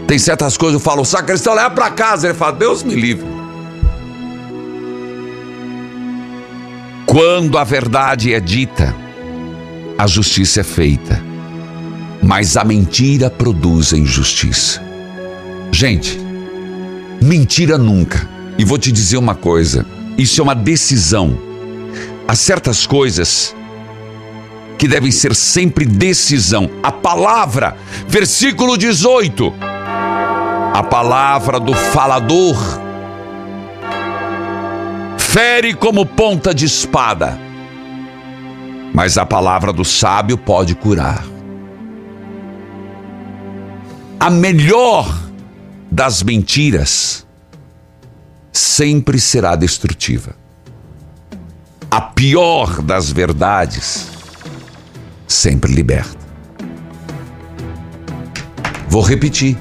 [0.07, 3.27] Tem certas coisas, eu falo, sacristão leva para casa, ele fala, Deus me livre.
[7.07, 8.95] Quando a verdade é dita,
[9.97, 11.30] a justiça é feita,
[12.23, 14.83] mas a mentira produz a injustiça.
[15.73, 16.19] Gente,
[17.21, 18.29] mentira nunca.
[18.59, 19.87] E vou te dizer uma coisa:
[20.19, 21.39] isso é uma decisão.
[22.27, 23.55] Há certas coisas
[24.79, 26.71] que devem ser sempre decisão.
[26.83, 27.77] A palavra,
[28.09, 29.53] versículo 18.
[30.73, 32.57] A palavra do falador
[35.19, 37.39] fere como ponta de espada,
[38.93, 41.25] mas a palavra do sábio pode curar.
[44.23, 45.19] A melhor
[45.91, 47.27] das mentiras
[48.53, 50.37] sempre será destrutiva.
[51.91, 54.09] A pior das verdades
[55.27, 56.19] sempre liberta.
[58.89, 59.57] Vou repetir.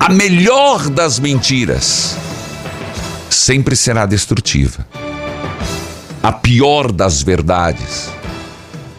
[0.00, 2.16] A melhor das mentiras
[3.30, 4.84] sempre será destrutiva.
[6.20, 8.10] A pior das verdades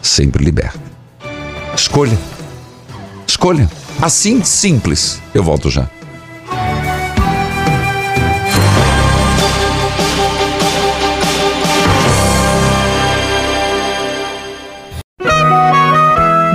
[0.00, 0.80] sempre liberta.
[1.76, 2.37] Escolha.
[3.38, 3.70] Escolha.
[4.02, 5.22] Assim simples.
[5.32, 5.88] Eu volto já.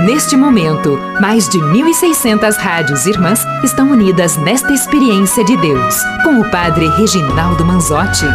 [0.04, 6.50] Neste momento, mais de 1.600 rádios irmãs estão unidas nesta experiência de Deus, com o
[6.50, 8.26] Padre Reginaldo Manzotti.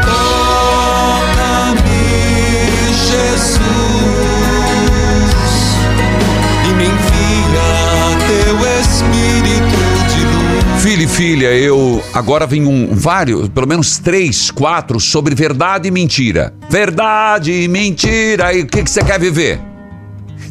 [11.00, 15.92] Filho e filha, eu agora vem um vários, pelo menos três, quatro sobre verdade e
[15.92, 16.54] mentira.
[16.70, 18.54] Verdade e mentira.
[18.54, 19.62] E o que, que você quer viver?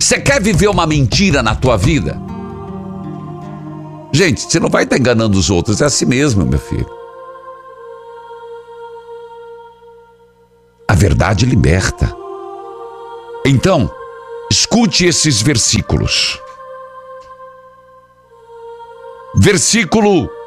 [0.01, 2.19] Você quer viver uma mentira na tua vida?
[4.11, 6.89] Gente, você não vai estar enganando os outros, é assim mesmo, meu filho.
[10.89, 12.11] A verdade liberta.
[13.45, 13.91] Então,
[14.51, 16.41] escute esses versículos.
[19.37, 20.38] Versículo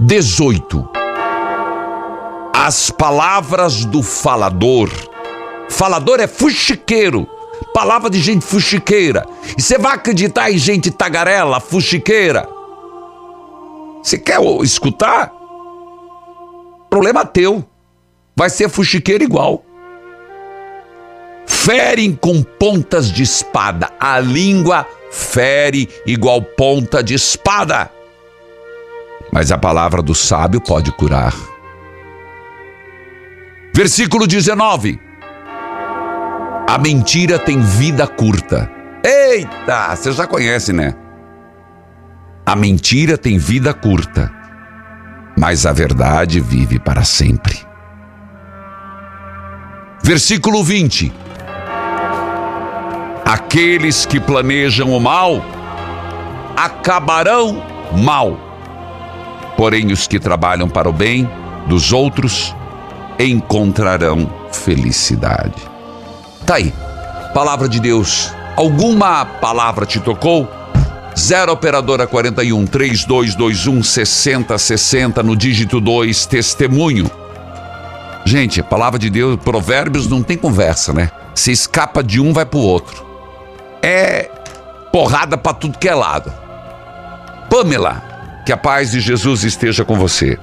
[0.00, 0.88] 18.
[2.52, 4.90] As palavras do falador.
[5.68, 7.28] Falador é fuxiqueiro.
[7.72, 9.24] Palavra de gente fuxiqueira.
[9.56, 12.48] E você vai acreditar em gente tagarela, fuxiqueira?
[14.02, 15.32] Você quer escutar?
[16.90, 17.64] Problema teu.
[18.34, 19.64] Vai ser fuxiqueiro igual.
[21.46, 23.90] Ferem com pontas de espada.
[24.00, 27.93] A língua fere igual ponta de espada.
[29.34, 31.34] Mas a palavra do sábio pode curar.
[33.74, 35.00] Versículo 19.
[36.68, 38.70] A mentira tem vida curta.
[39.04, 40.94] Eita, você já conhece, né?
[42.46, 44.30] A mentira tem vida curta,
[45.36, 47.58] mas a verdade vive para sempre.
[50.00, 51.12] Versículo 20.
[53.24, 55.42] Aqueles que planejam o mal
[56.56, 57.60] acabarão
[57.96, 58.43] mal.
[59.56, 61.28] Porém, os que trabalham para o bem
[61.66, 62.54] dos outros
[63.18, 65.62] encontrarão felicidade.
[66.44, 66.72] Tá aí.
[67.32, 68.32] Palavra de Deus.
[68.56, 70.48] Alguma palavra te tocou?
[71.16, 77.10] 0 operadora 41 3221 6060 no dígito 2 testemunho.
[78.24, 81.10] Gente, a palavra de Deus, provérbios não tem conversa, né?
[81.34, 83.04] Se escapa de um, vai pro outro.
[83.82, 84.30] É
[84.90, 86.32] porrada pra tudo que é lado.
[87.50, 88.02] Pamela,
[88.44, 90.38] que a paz de Jesus esteja com você.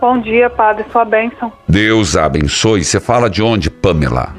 [0.00, 1.52] Bom dia, padre, sua bênção.
[1.68, 2.82] Deus a abençoe.
[2.82, 4.34] Você fala de onde, Pamela?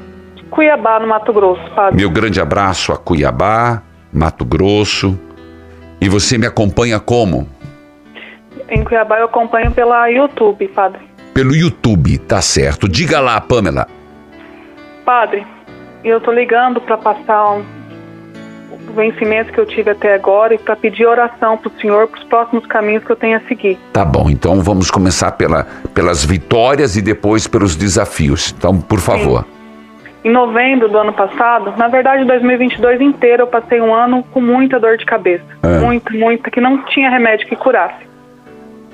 [0.50, 1.96] Cuiabá, no Mato Grosso, padre.
[1.96, 5.18] Meu grande abraço a Cuiabá, Mato Grosso.
[6.00, 7.48] E você me acompanha como?
[8.68, 11.00] Em Cuiabá eu acompanho pela YouTube, padre.
[11.32, 12.88] Pelo YouTube, tá certo.
[12.88, 13.86] Diga lá, Pamela.
[15.04, 15.46] Padre,
[16.04, 17.64] eu tô ligando para passar um
[18.92, 22.66] vencimento que eu tive até agora e para pedir oração pro senhor para os próximos
[22.66, 23.78] caminhos que eu tenho a seguir.
[23.92, 28.54] Tá bom, então vamos começar pela, pelas vitórias e depois pelos desafios.
[28.56, 29.44] Então, por favor.
[30.24, 34.78] Em novembro do ano passado, na verdade 2022 inteiro, eu passei um ano com muita
[34.78, 35.44] dor de cabeça.
[35.62, 35.80] É.
[35.80, 38.06] Muita, muita, que não tinha remédio que curasse.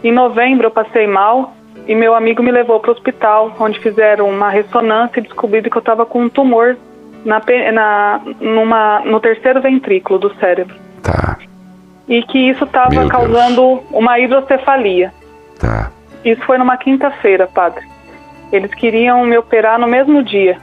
[0.02, 1.54] Em novembro eu passei mal
[1.86, 5.76] e meu amigo me levou para o hospital, onde fizeram uma ressonância e descobriram que
[5.76, 6.76] eu estava com um tumor
[7.24, 7.42] na,
[7.72, 10.76] na, numa, no terceiro ventrículo do cérebro.
[11.02, 11.38] Tá.
[12.08, 15.12] E que isso estava causando uma hidrocefalia.
[15.58, 15.90] Tá.
[16.24, 17.86] Isso foi numa quinta-feira, padre.
[18.50, 20.58] Eles queriam me operar no mesmo dia.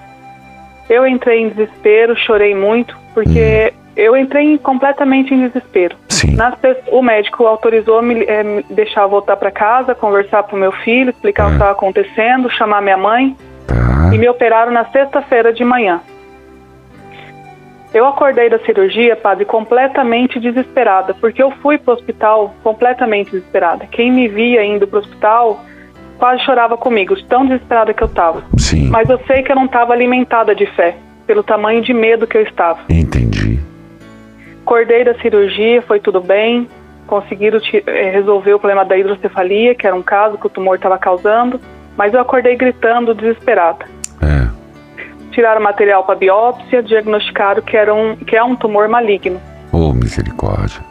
[0.90, 5.96] Eu entrei em desespero, chorei muito, porque eu entrei completamente em desespero.
[6.10, 6.38] Sim.
[6.92, 11.46] O médico autorizou me, eh, me deixar voltar para casa, conversar com meu filho, explicar
[11.46, 13.36] o que estava acontecendo, chamar minha mãe.
[14.14, 16.02] E me operaram na sexta-feira de manhã.
[17.96, 23.88] Eu acordei da cirurgia, padre, completamente desesperada, porque eu fui pro hospital completamente desesperada.
[23.90, 25.64] Quem me via indo pro hospital
[26.18, 28.44] quase chorava comigo, tão desesperada que eu estava.
[28.58, 28.90] Sim.
[28.90, 32.38] Mas eu sei que eu não estava alimentada de fé, pelo tamanho de medo que
[32.38, 32.80] eu estava.
[32.90, 33.62] Entendi.
[34.62, 36.68] Acordei da cirurgia, foi tudo bem.
[37.08, 40.98] Conseguiram eh, resolver o problema da hidrocefalia, que era um caso que o tumor estava
[40.98, 41.62] causando.
[41.96, 43.86] Mas eu acordei gritando, desesperada.
[45.36, 49.42] Tiraram material para biópsia, diagnosticaram que, era um, que é um tumor maligno.
[49.70, 50.82] Oh, misericórdia.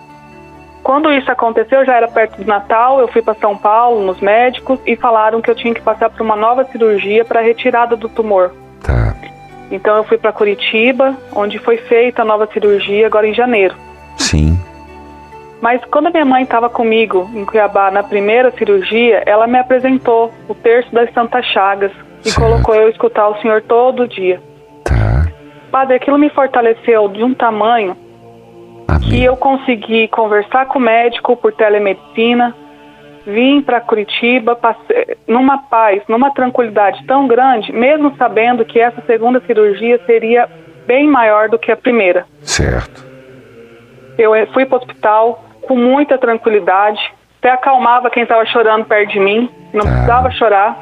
[0.82, 4.78] Quando isso aconteceu, já era perto do Natal, eu fui para São Paulo, nos médicos,
[4.86, 8.52] e falaram que eu tinha que passar por uma nova cirurgia para retirada do tumor.
[8.82, 9.16] Tá.
[9.70, 13.74] Então eu fui para Curitiba, onde foi feita a nova cirurgia agora em janeiro.
[14.18, 14.58] Sim.
[15.62, 20.30] Mas quando a minha mãe estava comigo em Cuiabá na primeira cirurgia, ela me apresentou
[20.46, 21.92] o terço das Santas Chagas
[22.24, 24.40] e colocou eu escutar o Senhor todo dia.
[25.70, 27.96] Padre, aquilo me fortaleceu de um tamanho
[29.02, 32.54] que eu consegui conversar com o médico por telemedicina,
[33.26, 39.40] vim para Curitiba, passei, numa paz, numa tranquilidade tão grande, mesmo sabendo que essa segunda
[39.46, 40.48] cirurgia seria
[40.86, 42.26] bem maior do que a primeira.
[42.42, 43.04] Certo.
[44.18, 47.00] Eu eh, fui para o hospital com muita tranquilidade,
[47.38, 50.78] até acalmava quem estava chorando perto de mim, não precisava chorar.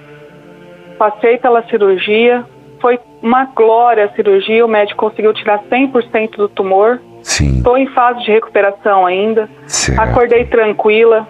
[1.02, 2.44] Passei pela cirurgia,
[2.80, 7.00] foi uma glória a cirurgia, o médico conseguiu tirar 100% do tumor.
[7.24, 7.56] Sim.
[7.56, 9.50] Estou em fase de recuperação ainda.
[9.66, 10.00] Certo.
[10.00, 11.26] Acordei tranquila,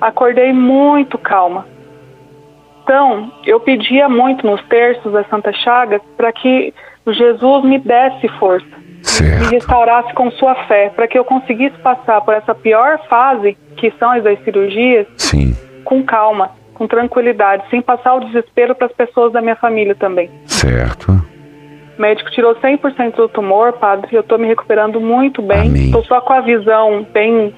[0.00, 1.68] acordei muito calma.
[2.82, 6.74] Então, eu pedia muito nos terços das Santas Chagas para que
[7.06, 12.34] Jesus me desse força, me restaurasse com sua fé, para que eu conseguisse passar por
[12.34, 15.56] essa pior fase, que são as das cirurgias, Sim.
[15.84, 20.30] com calma, com tranquilidade, sem passar o desespero para as pessoas da minha família também.
[20.46, 21.12] Certo.
[21.98, 25.72] O médico tirou 100% do tumor, padre, eu estou me recuperando muito bem.
[25.74, 27.54] Estou só com a visão bem.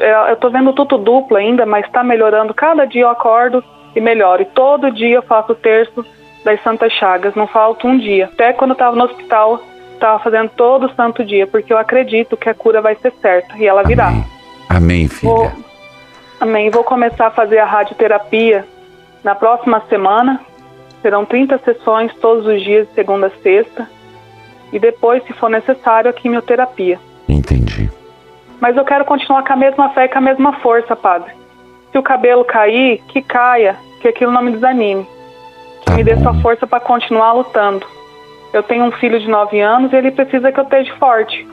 [0.00, 2.52] é, Eu estou vendo tudo duplo ainda, mas está melhorando.
[2.52, 3.62] Cada dia eu acordo
[3.94, 4.42] e melhoro.
[4.42, 6.04] E todo dia eu faço o terço
[6.44, 8.26] das Santas Chagas, não falta um dia.
[8.26, 9.60] Até quando eu estava no hospital,
[9.94, 13.66] estava fazendo todo santo dia, porque eu acredito que a cura vai ser certa e
[13.66, 14.12] ela virá.
[14.68, 15.32] Amém, filha.
[15.32, 15.52] Vou,
[16.44, 16.70] amém.
[16.70, 18.64] Vou começar a fazer a radioterapia
[19.22, 20.40] na próxima semana.
[21.02, 23.88] Serão 30 sessões todos os dias, de segunda a sexta.
[24.72, 26.98] E depois, se for necessário, a quimioterapia.
[27.28, 27.90] Entendi.
[28.60, 31.32] Mas eu quero continuar com a mesma fé e com a mesma força, padre.
[31.90, 35.06] Se o cabelo cair, que caia, que aquilo não me desanime.
[35.82, 37.86] Que me dê sua força para continuar lutando.
[38.52, 41.46] Eu tenho um filho de 9 anos e ele precisa que eu esteja forte.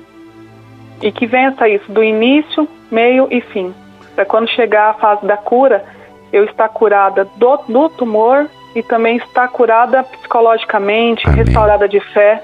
[1.01, 3.73] E que vença isso do início, meio e fim.
[4.15, 5.83] Para quando chegar a fase da cura,
[6.31, 12.43] eu estar curada do, do tumor e também estar curada psicologicamente, restaurada de fé.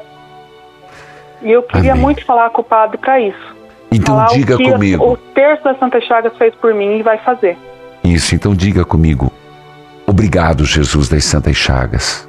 [1.41, 2.03] E eu queria Amém.
[2.03, 3.55] muito falar com o padre para isso.
[3.91, 5.11] Então falar diga o comigo.
[5.11, 7.57] O terço das Santas Chagas fez por mim e vai fazer.
[8.03, 9.32] Isso, então diga comigo.
[10.05, 12.28] Obrigado, Jesus das Santas Chagas.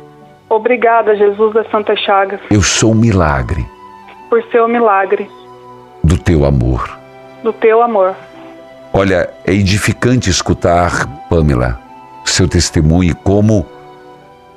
[0.49, 3.65] Obrigada, Jesus das Santas Chagas, Eu sou um milagre
[4.31, 5.29] por seu milagre,
[6.03, 6.99] do teu amor.
[7.43, 8.15] do teu amor.
[8.93, 11.81] Olha, é edificante escutar, Pamela,
[12.25, 13.67] seu testemunho e como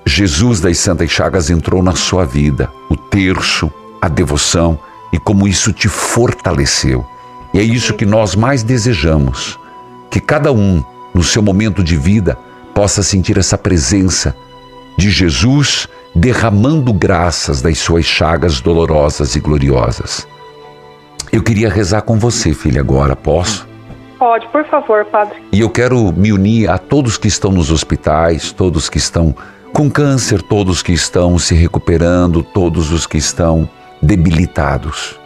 [0.06, 3.72] Jesus das Santas Chagas entrou na sua vida, o terço,
[4.02, 4.80] a devoção
[5.14, 7.06] e como isso te fortaleceu.
[7.54, 9.60] E é isso que nós mais desejamos,
[10.10, 12.38] que cada um, no seu momento de vida,
[12.74, 14.36] possa sentir essa presença
[14.98, 20.28] de Jesus derramando graças das suas chagas dolorosas e gloriosas.
[21.32, 23.71] Eu queria rezar com você, filha, agora, posso?
[24.22, 25.42] Pode, por favor, padre.
[25.52, 29.36] E eu quero me unir a todos que estão nos hospitais, todos que estão
[29.74, 33.68] com câncer, todos que estão se recuperando, todos os que estão
[34.00, 35.20] debilitados.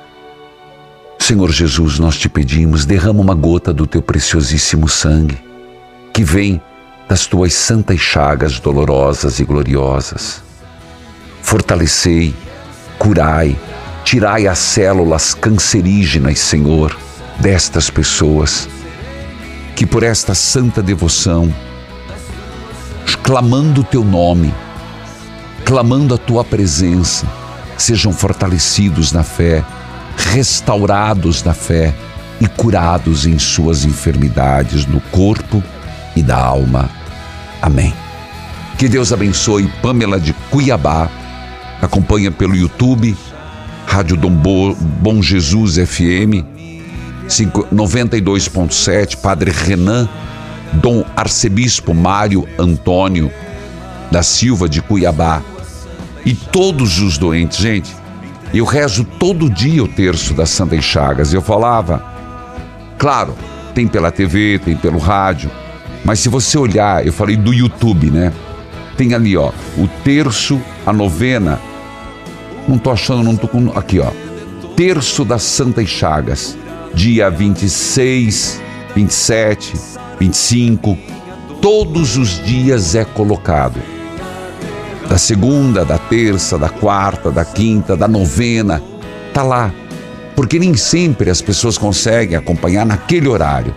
[1.20, 5.43] Senhor Jesus, nós te pedimos, derrama uma gota do teu preciosíssimo sangue,
[6.14, 6.62] que vem
[7.06, 10.41] das tuas santas chagas dolorosas e gloriosas.
[11.41, 12.34] Fortalecei,
[12.98, 13.58] curai,
[14.06, 16.98] tirai as células cancerígenas, Senhor,
[17.41, 18.70] destas pessoas
[19.76, 21.53] que por esta santa devoção,
[23.23, 24.53] clamando o teu nome,
[25.65, 27.26] clamando a tua presença,
[27.78, 29.63] sejam fortalecidos na fé,
[30.17, 31.93] restaurados na fé
[32.39, 35.63] e curados em suas enfermidades no corpo
[36.15, 36.89] e da alma.
[37.61, 37.93] Amém.
[38.78, 41.09] Que Deus abençoe Pamela de Cuiabá.
[41.82, 43.15] Acompanha pelo YouTube,
[43.86, 46.43] Rádio Dom Bo- Bom Jesus FM,
[47.28, 50.07] 92.7, Padre Renan,
[50.73, 53.32] Dom Arcebispo Mário Antônio
[54.11, 55.41] da Silva de Cuiabá.
[56.26, 57.95] E todos os doentes, gente,
[58.53, 61.34] eu rezo todo dia o terço das Santas Chagas.
[61.34, 62.03] Eu falava,
[62.97, 63.36] claro,
[63.73, 65.51] tem pela TV, tem pelo rádio,
[66.03, 68.32] mas se você olhar, eu falei do YouTube, né?
[68.95, 71.59] Tem ali, ó, o terço, a novena.
[72.67, 73.71] Não tô achando, não tô com.
[73.78, 74.11] Aqui, ó.
[74.76, 76.57] Terço das Santas Chagas.
[76.96, 78.62] Dia 26,
[78.96, 79.74] 27,
[80.18, 80.98] 25.
[81.62, 83.82] Todos os dias é colocado.
[85.10, 88.82] Da segunda, da terça, da quarta, da quinta, da novena.
[89.34, 89.74] Tá lá.
[90.38, 93.76] Porque nem sempre as pessoas conseguem acompanhar naquele horário.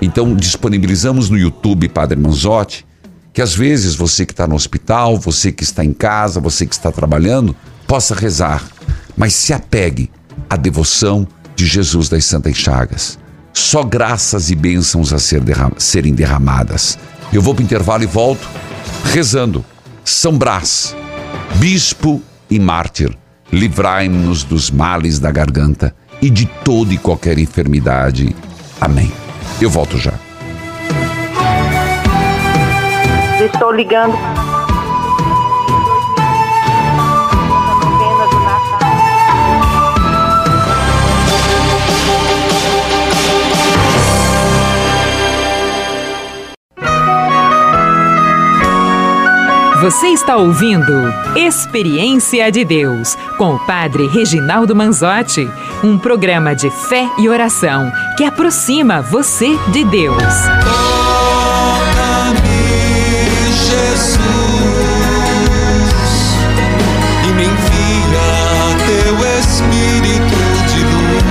[0.00, 2.86] Então disponibilizamos no YouTube Padre Manzotti
[3.34, 6.74] que às vezes você que está no hospital, você que está em casa, você que
[6.74, 7.54] está trabalhando,
[7.86, 8.64] possa rezar,
[9.16, 10.08] mas se apegue
[10.48, 13.18] à devoção de Jesus das Santas Chagas.
[13.52, 16.98] Só graças e bênçãos a ser derram- serem derramadas.
[17.32, 18.46] Eu vou para o intervalo e volto
[19.12, 19.64] rezando.
[20.04, 20.94] São Brás,
[21.56, 23.16] bispo e mártir,
[23.52, 28.34] livrai-nos dos males da garganta e de toda e qualquer enfermidade.
[28.80, 29.10] Amém.
[29.60, 30.12] Eu volto já.
[33.44, 34.16] Estou ligando.
[49.84, 55.46] Você está ouvindo Experiência de Deus com o Padre Reginaldo Manzotti,
[55.82, 60.24] um programa de fé e oração que aproxima você de Deus.
[63.52, 64.14] Jesus
[67.28, 68.24] e me envia
[68.86, 70.38] teu Espírito
[70.72, 71.24] de luz.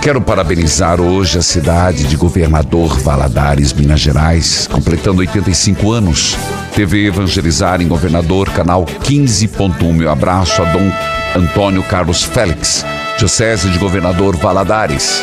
[0.00, 6.38] Quero parabenizar hoje a cidade de Governador Valadares, Minas Gerais, completando 85 anos.
[6.74, 9.92] TV Evangelizar em Governador, canal 15.1.
[9.92, 10.90] Meu abraço a Dom
[11.36, 12.84] Antônio Carlos Félix,
[13.18, 15.22] Diocese de Governador Valadares.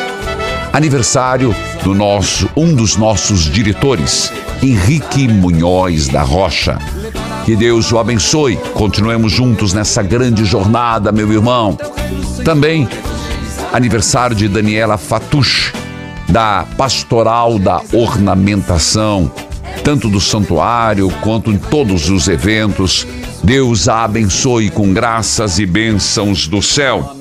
[0.71, 4.31] Aniversário do nosso, um dos nossos diretores,
[4.61, 6.77] Henrique Munhoz da Rocha.
[7.45, 8.57] Que Deus o abençoe.
[8.73, 11.77] Continuemos juntos nessa grande jornada, meu irmão.
[12.45, 12.87] Também
[13.73, 15.73] aniversário de Daniela Fatush,
[16.27, 19.31] da Pastoral da Ornamentação,
[19.89, 23.07] tanto do santuário quanto em todos os eventos.
[23.43, 27.17] Deus a abençoe com graças e bênçãos do céu.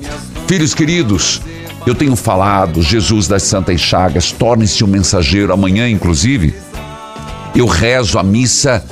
[0.47, 1.41] Filhos queridos,
[1.87, 6.53] eu tenho falado, Jesus das Santas Chagas, torne-se um mensageiro amanhã, inclusive.
[7.55, 8.85] Eu rezo a missa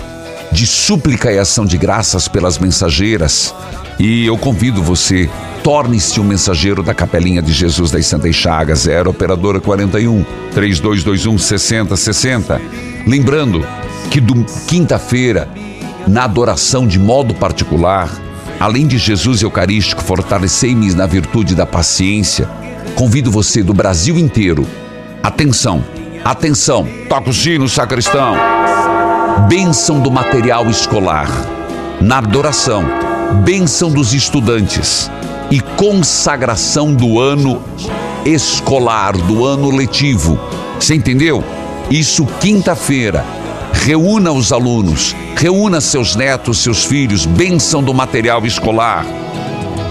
[0.52, 3.54] de súplica e ação de graças pelas mensageiras.
[4.00, 5.30] E eu convido você,
[5.64, 10.26] torne-se um mensageiro da Capelinha de Jesus das Santas Chagas, 0 Operadora 41
[10.56, 12.97] 3221 6060.
[13.08, 13.66] Lembrando
[14.12, 15.48] que do quinta-feira,
[16.06, 18.12] na adoração de modo particular,
[18.60, 22.50] além de Jesus Eucarístico, fortalecei-me na virtude da paciência,
[22.96, 24.68] convido você do Brasil inteiro.
[25.24, 25.82] Atenção,
[26.26, 28.36] atenção, toca o sino, sacristão.
[29.48, 31.30] Bênção do material escolar,
[32.02, 32.84] na adoração,
[33.46, 35.10] bênção dos estudantes
[35.50, 37.64] e consagração do ano
[38.26, 40.38] escolar, do ano letivo.
[40.78, 41.42] Você entendeu?
[41.90, 43.24] Isso quinta-feira.
[43.72, 49.06] Reúna os alunos, reúna seus netos, seus filhos, bênção do material escolar.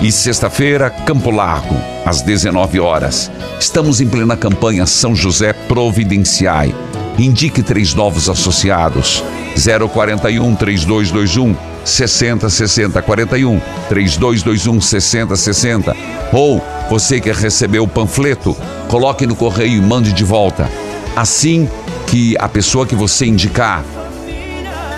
[0.02, 1.74] E sexta-feira, Campo Largo,
[2.04, 3.30] às 19 horas.
[3.58, 6.74] Estamos em plena campanha São José Providenciai.
[7.18, 9.24] Indique três novos associados.
[9.54, 15.96] 041 3221 6060 41 3221 6060
[16.30, 18.54] ou você que recebeu o panfleto,
[18.88, 20.70] coloque no correio e mande de volta.
[21.16, 21.66] Assim
[22.06, 23.84] que a pessoa que você indicar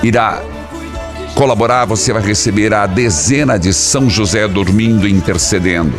[0.02, 0.42] irá
[1.34, 5.94] colaborar, você vai receber a dezena de São José dormindo e intercedendo.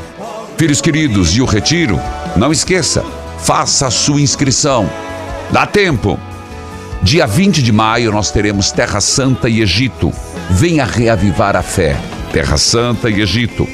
[0.58, 1.98] Filhos queridos, e o retiro?
[2.36, 3.06] Não esqueça,
[3.40, 4.90] faça a sua inscrição.
[5.52, 6.20] Dá tempo.
[7.02, 10.12] Dia 20 de maio nós teremos Terra Santa e Egito.
[10.50, 11.96] Venha reavivar a fé.
[12.34, 13.66] Terra Santa e Egito.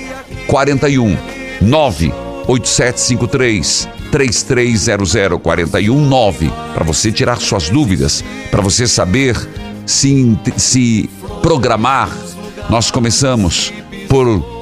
[0.48, 1.18] 41
[1.62, 9.36] 98753 3300 419 para você tirar suas dúvidas, para você saber
[9.86, 11.10] se, se
[11.42, 12.10] programar.
[12.70, 13.72] Nós começamos
[14.08, 14.56] por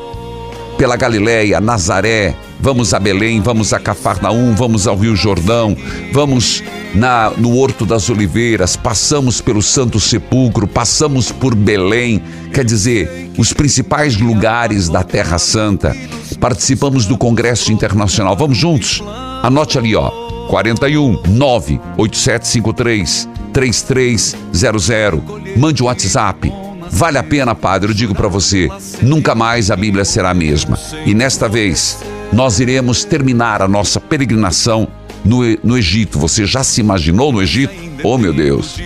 [0.77, 5.77] pela Galileia, Nazaré, vamos a Belém, vamos a Cafarnaum, vamos ao Rio Jordão,
[6.11, 6.63] vamos
[6.93, 12.21] na, no Horto das Oliveiras, passamos pelo Santo Sepulcro, passamos por Belém,
[12.53, 15.95] quer dizer, os principais lugares da Terra Santa.
[16.43, 18.35] Participamos do Congresso Internacional.
[18.35, 19.01] Vamos juntos?
[19.41, 20.09] Anote ali, ó.
[20.49, 25.21] 41 98753 3300.
[25.55, 26.51] Mande um WhatsApp.
[26.91, 28.67] Vale a pena, padre, eu digo para você,
[29.01, 30.77] nunca mais a Bíblia será a mesma.
[31.05, 31.99] E nesta vez,
[32.33, 34.85] nós iremos terminar a nossa peregrinação
[35.23, 36.19] no, no Egito.
[36.19, 37.73] Você já se imaginou no Egito?
[38.03, 38.81] Oh, meu Deus!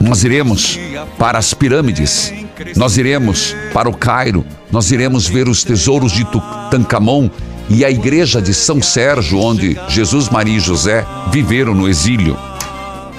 [0.00, 0.78] Nós iremos
[1.18, 2.32] para as pirâmides,
[2.76, 7.28] nós iremos para o Cairo, nós iremos ver os tesouros de Tutankhamon
[7.68, 12.36] e a igreja de São Sérgio, onde Jesus, Maria e José viveram no exílio.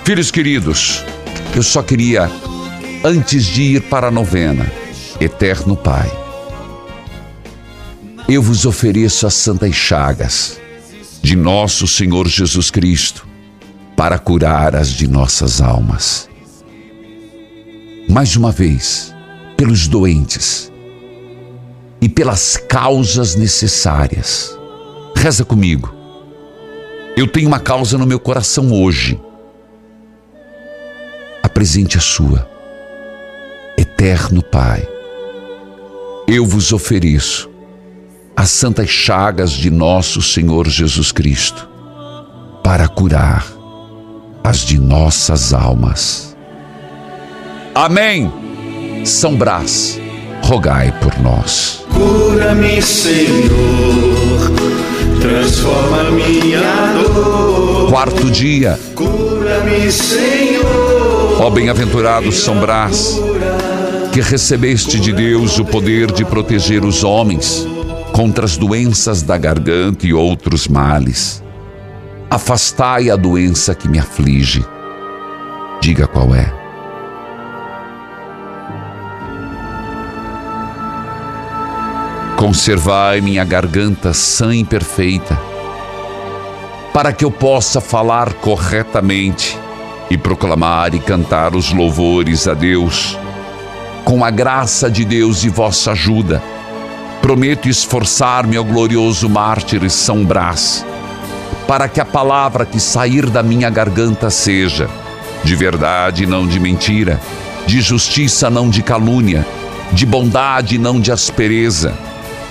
[0.04, 1.04] Filhos queridos,
[1.56, 2.30] eu só queria,
[3.04, 4.70] antes de ir para a novena,
[5.22, 6.12] Eterno Pai,
[8.28, 10.60] eu vos ofereço as santas chagas
[11.22, 13.28] de nosso Senhor Jesus Cristo
[13.96, 16.28] para curar as de nossas almas.
[18.10, 19.14] Mais uma vez,
[19.56, 20.73] pelos doentes
[22.04, 24.60] e pelas causas necessárias.
[25.16, 25.96] Reza comigo.
[27.16, 29.18] Eu tenho uma causa no meu coração hoje.
[31.42, 32.46] Apresente a sua.
[33.78, 34.86] Eterno Pai,
[36.28, 37.50] eu vos ofereço
[38.36, 41.70] as santas chagas de nosso Senhor Jesus Cristo
[42.62, 43.48] para curar
[44.44, 46.36] as de nossas almas.
[47.74, 48.30] Amém.
[49.06, 50.03] São Brás,
[50.44, 51.86] rogai por nós.
[51.94, 54.52] Cura-me, Senhor,
[55.22, 56.62] transforma minha
[56.94, 57.90] dor.
[57.90, 58.80] Quarto dia.
[58.94, 61.42] Cura-me, Senhor.
[61.42, 63.20] Ó bem-aventurado São Brás,
[64.12, 67.68] que recebeste de Deus o poder de proteger os homens
[68.12, 71.42] contra as doenças da garganta e outros males.
[72.30, 74.64] Afastai a doença que me aflige.
[75.82, 76.63] Diga qual é.
[82.44, 85.40] Conservai minha garganta sã e perfeita,
[86.94, 89.58] para que eu possa falar corretamente
[90.10, 93.18] e proclamar e cantar os louvores a Deus,
[94.04, 96.44] com a graça de Deus e vossa ajuda
[97.22, 100.86] Prometo esforçar-me ao glorioso mártir São Brás,
[101.66, 104.90] para que a palavra que sair da minha garganta seja
[105.46, 107.22] de verdade, não de mentira,
[107.66, 109.48] de justiça, não de calúnia,
[109.94, 111.94] de bondade, não de aspereza,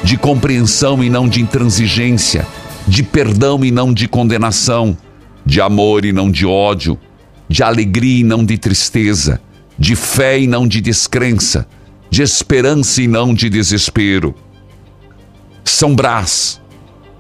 [0.03, 2.47] de compreensão e não de intransigência,
[2.87, 4.97] de perdão e não de condenação,
[5.45, 6.99] de amor e não de ódio,
[7.49, 9.41] de alegria e não de tristeza,
[9.79, 11.67] de fé e não de descrença,
[12.11, 14.35] de esperança e não de desespero
[15.65, 16.61] são Brás,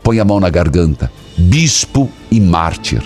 [0.02, 1.10] põe a mão na garganta.
[1.36, 3.02] Bispo e mártir,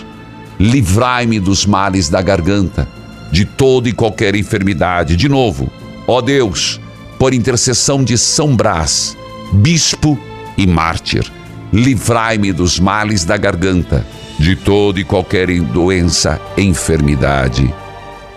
[0.59, 2.87] livrai-me dos males da garganta,
[3.31, 5.15] de toda e qualquer enfermidade.
[5.15, 5.67] De novo,
[6.07, 6.79] ó Deus,
[7.17, 9.17] por intercessão de São Brás,
[9.53, 10.17] bispo
[10.57, 11.31] e mártir,
[11.71, 14.05] livrai-me dos males da garganta,
[14.39, 17.73] de toda e qualquer doença, enfermidade.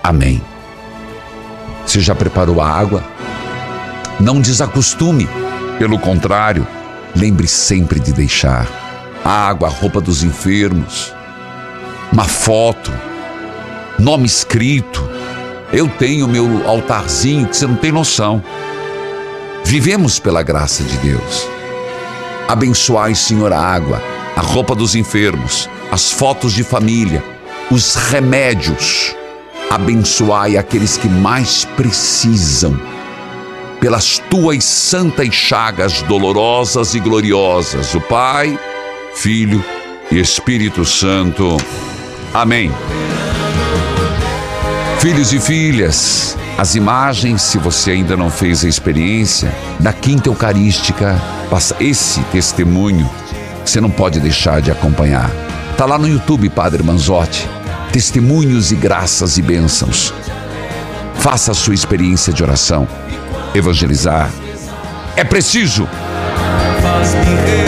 [0.03, 0.41] Amém.
[1.87, 3.05] Você já preparou a água?
[4.19, 5.29] Não desacostume.
[5.79, 6.67] Pelo contrário,
[7.17, 8.67] lembre sempre de deixar
[9.25, 11.13] água, roupa dos enfermos,
[12.13, 12.93] uma foto,
[13.99, 15.03] nome escrito.
[15.73, 18.43] Eu tenho meu altarzinho que você não tem noção.
[19.65, 21.49] Vivemos pela graça de Deus.
[22.49, 24.03] Abençoai, Senhor, a água,
[24.37, 27.23] a roupa dos enfermos, as fotos de família,
[27.71, 29.15] os remédios.
[29.71, 32.79] Abençoai aqueles que mais precisam.
[33.81, 38.59] Pelas tuas santas chagas dolorosas e gloriosas, o Pai,
[39.15, 39.65] Filho
[40.11, 41.57] e Espírito Santo.
[42.35, 42.73] Amém.
[44.99, 51.19] Filhos e filhas, as imagens, se você ainda não fez a experiência, da Quinta Eucarística,
[51.49, 53.09] passa esse testemunho,
[53.65, 55.31] você não pode deixar de acompanhar.
[55.79, 57.49] Tá lá no YouTube, Padre Manzotti.
[57.91, 60.13] Testemunhos e graças e bênçãos.
[61.15, 62.87] Faça a sua experiência de oração.
[63.55, 64.31] Evangelizar
[65.17, 65.89] é preciso.
[66.83, 67.60] Faz-me